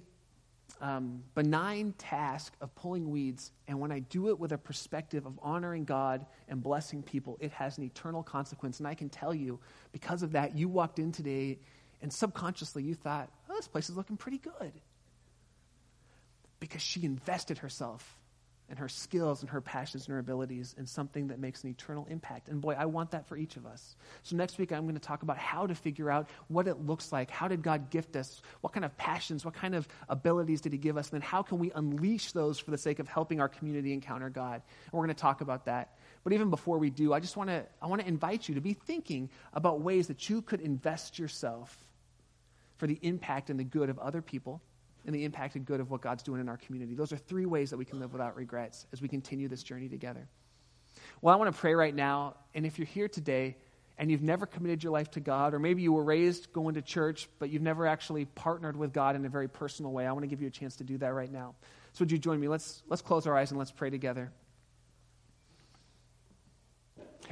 um, 0.80 1.24
benign 1.36 1.93
task 1.98 2.54
of 2.62 2.74
pulling 2.74 3.12
weeds, 3.12 3.52
and 3.67 3.82
when 3.82 3.91
I 3.91 4.00
do 4.00 4.30
it 4.30 4.39
with 4.39 4.54
a 4.54 4.58
perspective 4.58 5.26
of 5.26 5.38
honoring 5.41 5.84
God 5.84 6.26
and 6.48 6.63
blessing 6.63 7.04
people, 7.04 7.38
it 7.41 7.52
has 7.52 7.78
an 7.78 7.84
eternal 7.84 8.24
consequence. 8.24 8.80
And 8.80 8.88
I 8.88 8.95
can 8.95 9.10
tell 9.10 9.34
you, 9.34 9.60
because 9.91 10.24
of 10.24 10.32
that, 10.32 10.58
you 10.58 10.69
walked 10.69 11.00
in 11.00 11.12
today 11.12 11.60
and 12.02 12.12
subconsciously 12.12 12.84
you 12.84 12.95
thought, 12.95 13.30
oh, 13.50 13.56
this 13.58 13.67
place 13.67 13.89
is 13.89 13.98
looking 13.98 14.15
pretty 14.15 14.38
good. 14.38 14.72
Because 16.62 16.82
she 16.82 17.04
invested 17.04 17.58
herself 17.58 18.18
and 18.69 18.77
her 18.77 18.88
skills 18.88 19.41
and 19.41 19.49
her 19.49 19.62
passions 19.62 20.05
and 20.05 20.13
her 20.13 20.19
abilities 20.19 20.75
in 20.77 20.86
something 20.86 21.27
that 21.27 21.39
makes 21.39 21.63
an 21.63 21.69
eternal 21.71 22.05
impact. 22.10 22.49
And 22.49 22.62
boy, 22.62 22.75
I 22.77 22.86
want 22.86 23.12
that 23.12 23.27
for 23.27 23.36
each 23.36 23.58
of 23.58 23.65
us. 23.65 23.95
So 24.23 24.36
next 24.36 24.58
week, 24.58 24.71
I'm 24.71 24.84
going 24.84 24.93
to 24.93 25.01
talk 25.01 25.23
about 25.23 25.38
how 25.38 25.65
to 25.65 25.73
figure 25.73 26.12
out 26.12 26.29
what 26.47 26.67
it 26.67 26.86
looks 26.86 27.12
like. 27.12 27.32
How 27.32 27.47
did 27.47 27.63
God 27.63 27.89
gift 27.89 28.15
us? 28.15 28.41
What 28.62 28.73
kind 28.73 28.86
of 28.86 28.95
passions, 28.97 29.43
what 29.43 29.55
kind 29.55 29.73
of 29.73 29.88
abilities 30.08 30.62
did 30.62 30.71
He 30.71 30.77
give 30.77 30.97
us? 30.97 31.10
And 31.10 31.21
then 31.21 31.27
how 31.27 31.41
can 31.41 31.58
we 31.58 31.71
unleash 31.73 32.32
those 32.32 32.60
for 32.60 32.71
the 32.71 32.77
sake 32.77 32.99
of 32.99 33.08
helping 33.08 33.41
our 33.41 33.49
community 33.49 33.91
encounter 33.91 34.29
God? 34.29 34.62
And 34.86 34.93
we're 34.93 35.05
going 35.05 35.15
to 35.15 35.21
talk 35.21 35.41
about 35.41 35.65
that. 35.65 35.97
But 36.23 36.34
even 36.34 36.49
before 36.49 36.77
we 36.77 36.89
do, 36.89 37.13
I 37.13 37.19
just 37.19 37.38
want 37.38 37.49
to 37.49 37.65
I 37.82 37.88
want 37.88 38.01
to 38.01 38.08
invite 38.08 38.47
you 38.47 38.55
to 38.55 38.62
be 38.62 38.73
thinking 38.73 39.29
about 39.53 39.82
ways 39.82 40.08
that 40.08 40.29
you 40.29 40.41
could 40.41 40.62
invest 40.62 41.17
yourself 41.17 41.77
for 42.77 42.88
the 42.88 42.99
impact 43.01 43.49
and 43.49 43.60
the 43.60 43.63
good 43.63 43.89
of 43.89 43.97
other 43.99 44.21
people 44.21 44.62
and 45.05 45.15
the 45.15 45.23
impact 45.23 45.55
and 45.55 45.65
good 45.65 45.79
of 45.79 45.89
what 45.89 46.01
God's 46.01 46.23
doing 46.23 46.41
in 46.41 46.49
our 46.49 46.57
community. 46.57 46.93
Those 46.93 47.12
are 47.13 47.17
three 47.17 47.45
ways 47.45 47.69
that 47.69 47.77
we 47.77 47.85
can 47.85 47.99
live 47.99 48.12
without 48.12 48.35
regrets 48.35 48.85
as 48.91 49.01
we 49.01 49.07
continue 49.07 49.47
this 49.47 49.63
journey 49.63 49.88
together. 49.88 50.27
Well, 51.21 51.33
I 51.33 51.38
want 51.38 51.53
to 51.53 51.59
pray 51.59 51.73
right 51.75 51.95
now, 51.95 52.35
and 52.53 52.65
if 52.65 52.77
you're 52.77 52.88
here 52.88 53.07
today 53.07 53.57
and 53.97 54.09
you've 54.09 54.21
never 54.21 54.45
committed 54.45 54.83
your 54.83 54.93
life 54.93 55.12
to 55.12 55.19
God, 55.19 55.53
or 55.53 55.59
maybe 55.59 55.81
you 55.81 55.91
were 55.91 56.03
raised 56.03 56.53
going 56.53 56.75
to 56.75 56.81
church, 56.81 57.27
but 57.38 57.49
you've 57.49 57.62
never 57.62 57.85
actually 57.85 58.25
partnered 58.25 58.77
with 58.77 58.93
God 58.93 59.15
in 59.15 59.25
a 59.25 59.29
very 59.29 59.49
personal 59.49 59.91
way, 59.91 60.05
I 60.05 60.12
want 60.12 60.23
to 60.23 60.27
give 60.27 60.41
you 60.41 60.47
a 60.47 60.51
chance 60.51 60.77
to 60.77 60.83
do 60.83 60.97
that 60.99 61.13
right 61.13 61.31
now. 61.31 61.55
So 61.93 62.03
would 62.03 62.12
you 62.12 62.17
join 62.17 62.39
me? 62.39 62.47
Let's, 62.47 62.83
let's 62.88 63.01
close 63.01 63.27
our 63.27 63.35
eyes 63.35 63.51
and 63.51 63.59
let's 63.59 63.71
pray 63.71 63.89
together. 63.89 64.31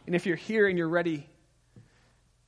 And 0.05 0.15
if 0.15 0.25
you're 0.25 0.35
here 0.35 0.67
and 0.67 0.77
you're 0.77 0.89
ready 0.89 1.27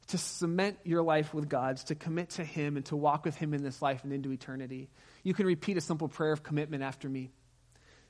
to 0.09 0.17
cement 0.17 0.77
your 0.83 1.01
life 1.01 1.33
with 1.33 1.47
God's, 1.47 1.85
to 1.85 1.95
commit 1.95 2.31
to 2.31 2.43
Him 2.43 2.77
and 2.77 2.85
to 2.87 2.95
walk 2.95 3.25
with 3.25 3.35
Him 3.35 3.53
in 3.53 3.63
this 3.63 3.81
life 3.81 4.03
and 4.03 4.11
into 4.11 4.31
eternity, 4.31 4.89
you 5.23 5.33
can 5.33 5.45
repeat 5.45 5.77
a 5.77 5.81
simple 5.81 6.07
prayer 6.07 6.31
of 6.31 6.43
commitment 6.43 6.83
after 6.83 7.07
me. 7.07 7.31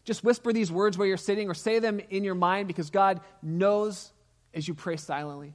Just 0.05 0.23
whisper 0.23 0.53
these 0.53 0.71
words 0.71 0.97
where 0.97 1.07
you're 1.07 1.17
sitting 1.17 1.49
or 1.49 1.53
say 1.53 1.79
them 1.79 1.99
in 2.09 2.23
your 2.23 2.35
mind 2.35 2.67
because 2.67 2.89
God 2.89 3.19
knows 3.41 4.11
as 4.53 4.67
you 4.67 4.73
pray 4.73 4.97
silently. 4.97 5.53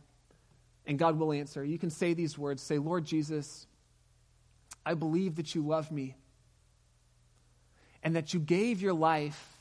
And 0.87 0.99
God 0.99 1.19
will 1.19 1.33
answer. 1.33 1.65
You 1.65 1.79
can 1.79 1.89
say 1.89 2.13
these 2.13 2.37
words 2.37 2.63
Say, 2.63 2.77
Lord 2.77 3.07
Jesus, 3.07 3.67
I 4.85 4.93
believe 4.93 5.37
that 5.37 5.55
you 5.55 5.63
love 5.63 5.91
me 5.91 6.15
and 8.03 8.17
that 8.17 8.35
you 8.35 8.41
gave 8.41 8.83
your 8.83 8.93
life 8.93 9.59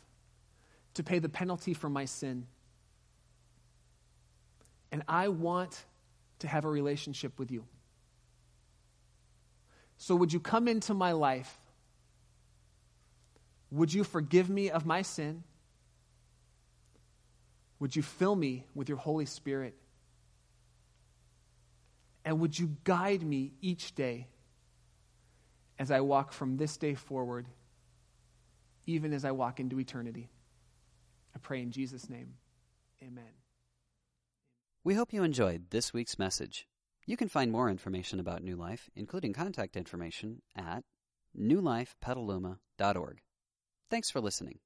to 0.95 1.03
pay 1.03 1.19
the 1.19 1.29
penalty 1.29 1.73
for 1.73 1.89
my 1.89 2.03
sin. 2.03 2.45
And 4.91 5.01
I 5.07 5.29
want 5.29 5.85
to 6.43 6.49
have 6.49 6.65
a 6.65 6.69
relationship 6.69 7.39
with 7.39 7.51
you. 7.51 7.63
So, 9.97 10.13
would 10.17 10.33
you 10.33 10.41
come 10.41 10.67
into 10.67 10.93
my 10.93 11.13
life? 11.13 11.57
Would 13.71 13.93
you 13.93 14.03
forgive 14.03 14.49
me 14.49 14.69
of 14.69 14.85
my 14.85 15.03
sin? 15.03 15.45
Would 17.79 17.95
you 17.95 18.01
fill 18.01 18.35
me 18.35 18.65
with 18.75 18.89
your 18.89 18.97
Holy 18.97 19.25
Spirit? 19.25 19.73
And 22.25 22.41
would 22.41 22.59
you 22.59 22.75
guide 22.83 23.23
me 23.23 23.53
each 23.61 23.95
day 23.95 24.27
as 25.79 25.91
I 25.91 26.01
walk 26.01 26.33
from 26.33 26.57
this 26.57 26.75
day 26.75 26.93
forward, 26.93 27.47
even 28.85 29.13
as 29.13 29.23
I 29.23 29.31
walk 29.31 29.61
into 29.61 29.79
eternity? 29.79 30.29
I 31.33 31.39
pray 31.39 31.61
in 31.61 31.71
Jesus' 31.71 32.09
name. 32.09 32.33
Amen. 33.01 33.42
We 34.85 34.95
hope 34.95 35.13
you 35.13 35.23
enjoyed 35.23 35.69
this 35.69 35.93
week's 35.93 36.19
message. 36.19 36.67
You 37.05 37.15
can 37.15 37.29
find 37.29 37.49
more 37.49 37.69
information 37.69 38.19
about 38.19 38.43
New 38.43 38.57
Life, 38.57 38.89
including 38.97 39.31
contact 39.31 39.77
information, 39.77 40.41
at 40.57 40.83
newlifepetaluma.org. 41.39 43.21
Thanks 43.89 44.11
for 44.11 44.19
listening. 44.19 44.59